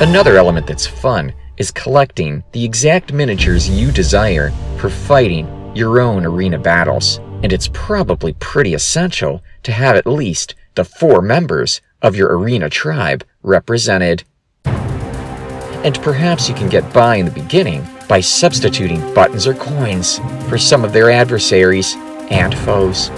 Another 0.00 0.38
element 0.38 0.66
that's 0.66 0.86
fun 0.86 1.34
is 1.60 1.70
collecting 1.70 2.42
the 2.52 2.64
exact 2.64 3.12
miniatures 3.12 3.68
you 3.68 3.92
desire 3.92 4.50
for 4.78 4.88
fighting 4.88 5.46
your 5.76 6.00
own 6.00 6.24
arena 6.24 6.58
battles, 6.58 7.18
and 7.42 7.52
it's 7.52 7.68
probably 7.74 8.32
pretty 8.40 8.72
essential 8.72 9.42
to 9.62 9.70
have 9.70 9.94
at 9.94 10.06
least 10.06 10.54
the 10.74 10.84
four 10.84 11.20
members 11.20 11.82
of 12.00 12.16
your 12.16 12.38
arena 12.38 12.70
tribe 12.70 13.22
represented. 13.42 14.24
And 14.64 16.00
perhaps 16.00 16.48
you 16.48 16.54
can 16.54 16.70
get 16.70 16.90
by 16.94 17.16
in 17.16 17.26
the 17.26 17.30
beginning 17.30 17.86
by 18.08 18.20
substituting 18.20 19.02
buttons 19.12 19.46
or 19.46 19.52
coins 19.52 20.18
for 20.48 20.56
some 20.56 20.82
of 20.82 20.94
their 20.94 21.10
adversaries 21.10 21.94
and 22.30 22.54
foes. 22.60 23.10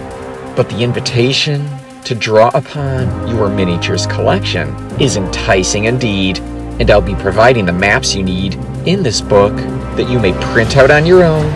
But 0.57 0.69
the 0.69 0.83
invitation 0.83 1.65
to 2.03 2.17
draw 2.17 2.51
upon 2.55 3.29
your 3.29 3.49
miniatures 3.49 4.09
collection 4.09 4.75
is 5.01 5.17
enticing 5.17 5.85
indeed, 5.85 6.41
and 6.83 6.91
I'll 6.91 7.01
be 7.01 7.15
providing 7.15 7.65
the 7.65 7.73
maps 7.73 8.13
you 8.13 8.25
need 8.25 8.55
in 8.89 9.05
this 9.05 9.21
book 9.21 9.55
that 9.95 10.11
you 10.11 10.19
may 10.19 10.33
print 10.53 10.77
out 10.77 10.91
on 10.91 11.07
your 11.07 11.23
own. 11.23 11.49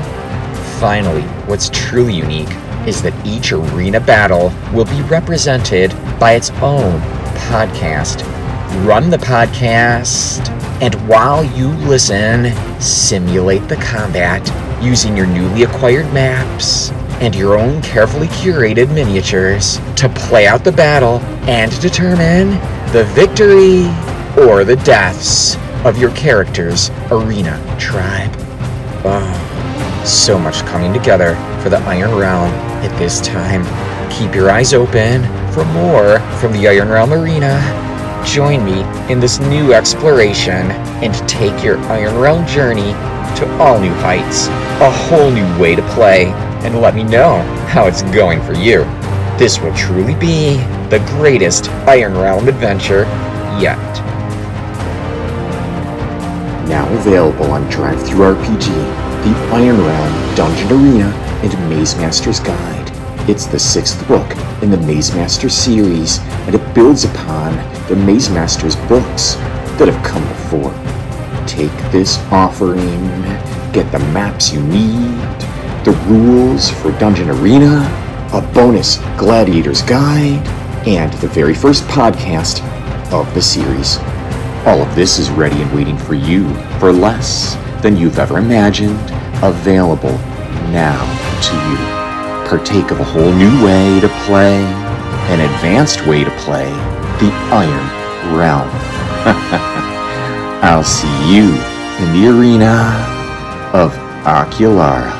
Finally, 0.78 1.22
what's 1.48 1.68
truly 1.70 2.14
unique 2.14 2.48
is 2.86 3.02
that 3.02 3.26
each 3.26 3.50
arena 3.50 3.98
battle 3.98 4.52
will 4.72 4.84
be 4.84 5.02
represented 5.08 5.90
by 6.20 6.34
its 6.34 6.50
own 6.62 7.00
podcast. 7.50 8.22
Run 8.86 9.10
the 9.10 9.16
podcast, 9.16 10.48
and 10.80 10.94
while 11.08 11.42
you 11.42 11.70
listen, 11.88 12.52
simulate 12.80 13.66
the 13.66 13.76
combat 13.78 14.48
using 14.80 15.16
your 15.16 15.26
newly 15.26 15.64
acquired 15.64 16.06
maps 16.14 16.92
and 17.20 17.34
your 17.34 17.58
own 17.58 17.82
carefully 17.82 18.28
curated 18.28 18.94
miniatures 18.94 19.78
to 19.96 20.08
play 20.10 20.46
out 20.46 20.62
the 20.62 20.70
battle 20.70 21.18
and 21.48 21.72
determine 21.80 22.50
the 22.92 23.02
victory 23.16 23.86
or 24.38 24.64
the 24.64 24.76
deaths 24.76 25.56
of 25.84 25.98
your 25.98 26.10
character's 26.12 26.90
arena 27.10 27.56
tribe. 27.78 28.32
Oh, 29.04 30.02
so 30.04 30.38
much 30.38 30.64
coming 30.66 30.92
together 30.92 31.34
for 31.62 31.70
the 31.70 31.78
Iron 31.78 32.14
Realm 32.14 32.50
at 32.82 32.96
this 32.98 33.20
time. 33.20 33.64
Keep 34.10 34.34
your 34.34 34.50
eyes 34.50 34.74
open 34.74 35.22
for 35.52 35.64
more 35.66 36.20
from 36.38 36.52
the 36.52 36.68
Iron 36.68 36.88
Realm 36.88 37.12
Arena. 37.12 37.60
Join 38.26 38.64
me 38.64 38.82
in 39.12 39.20
this 39.20 39.38
new 39.38 39.72
exploration 39.72 40.70
and 41.02 41.14
take 41.28 41.64
your 41.64 41.78
Iron 41.86 42.18
Realm 42.18 42.46
journey 42.46 42.92
to 43.36 43.58
all 43.58 43.78
new 43.78 43.94
heights, 43.94 44.48
a 44.82 44.90
whole 44.90 45.30
new 45.30 45.60
way 45.60 45.74
to 45.74 45.82
play, 45.94 46.26
and 46.64 46.80
let 46.80 46.94
me 46.94 47.04
know 47.04 47.38
how 47.68 47.86
it's 47.86 48.02
going 48.02 48.42
for 48.42 48.54
you. 48.54 48.84
This 49.38 49.60
will 49.60 49.74
truly 49.74 50.14
be 50.14 50.56
the 50.88 51.04
greatest 51.18 51.68
Iron 51.86 52.14
Realm 52.14 52.48
adventure 52.48 53.04
yet. 53.60 54.05
Now 56.68 56.92
available 56.98 57.52
on 57.52 57.64
DriveThruRPG, 57.70 58.66
the 59.22 59.54
Iron 59.54 59.78
Realm 59.78 60.34
Dungeon 60.34 60.72
Arena 60.72 61.10
and 61.44 61.70
Maze 61.70 61.94
Master's 61.96 62.40
Guide. 62.40 62.90
It's 63.30 63.46
the 63.46 63.58
sixth 63.58 64.06
book 64.08 64.28
in 64.62 64.70
the 64.70 64.76
Maze 64.78 65.14
Master 65.14 65.48
series, 65.48 66.18
and 66.18 66.56
it 66.56 66.74
builds 66.74 67.04
upon 67.04 67.54
the 67.88 67.94
Maze 67.94 68.30
Master's 68.30 68.74
books 68.88 69.34
that 69.78 69.86
have 69.86 70.04
come 70.04 70.26
before. 70.28 70.72
Take 71.46 71.70
this 71.92 72.18
offering, 72.32 72.82
get 73.72 73.90
the 73.92 74.00
maps 74.12 74.52
you 74.52 74.60
need, 74.62 75.20
the 75.84 75.96
rules 76.08 76.68
for 76.68 76.90
Dungeon 76.98 77.30
Arena, 77.30 77.88
a 78.32 78.40
bonus 78.52 78.96
Gladiator's 79.16 79.82
Guide, 79.82 80.44
and 80.88 81.12
the 81.14 81.28
very 81.28 81.54
first 81.54 81.84
podcast 81.84 82.60
of 83.12 83.32
the 83.34 83.42
series. 83.42 83.98
All 84.66 84.82
of 84.82 84.96
this 84.96 85.20
is 85.20 85.30
ready 85.30 85.62
and 85.62 85.72
waiting 85.72 85.96
for 85.96 86.14
you 86.14 86.52
for 86.80 86.90
less 86.90 87.54
than 87.82 87.96
you've 87.96 88.18
ever 88.18 88.38
imagined, 88.38 88.98
available 89.40 90.18
now 90.72 90.98
to 91.40 91.54
you. 91.70 92.48
Partake 92.48 92.90
of 92.90 92.98
a 92.98 93.04
whole 93.04 93.32
new 93.32 93.64
way 93.64 94.00
to 94.00 94.08
play, 94.26 94.56
an 95.30 95.38
advanced 95.38 96.04
way 96.04 96.24
to 96.24 96.30
play 96.38 96.68
the 97.20 97.30
Iron 97.52 98.36
Realm. 98.36 98.68
I'll 100.64 100.82
see 100.82 101.32
you 101.32 101.44
in 102.04 102.12
the 102.12 102.36
arena 102.36 102.90
of 103.72 103.92
Oculara. 104.24 105.15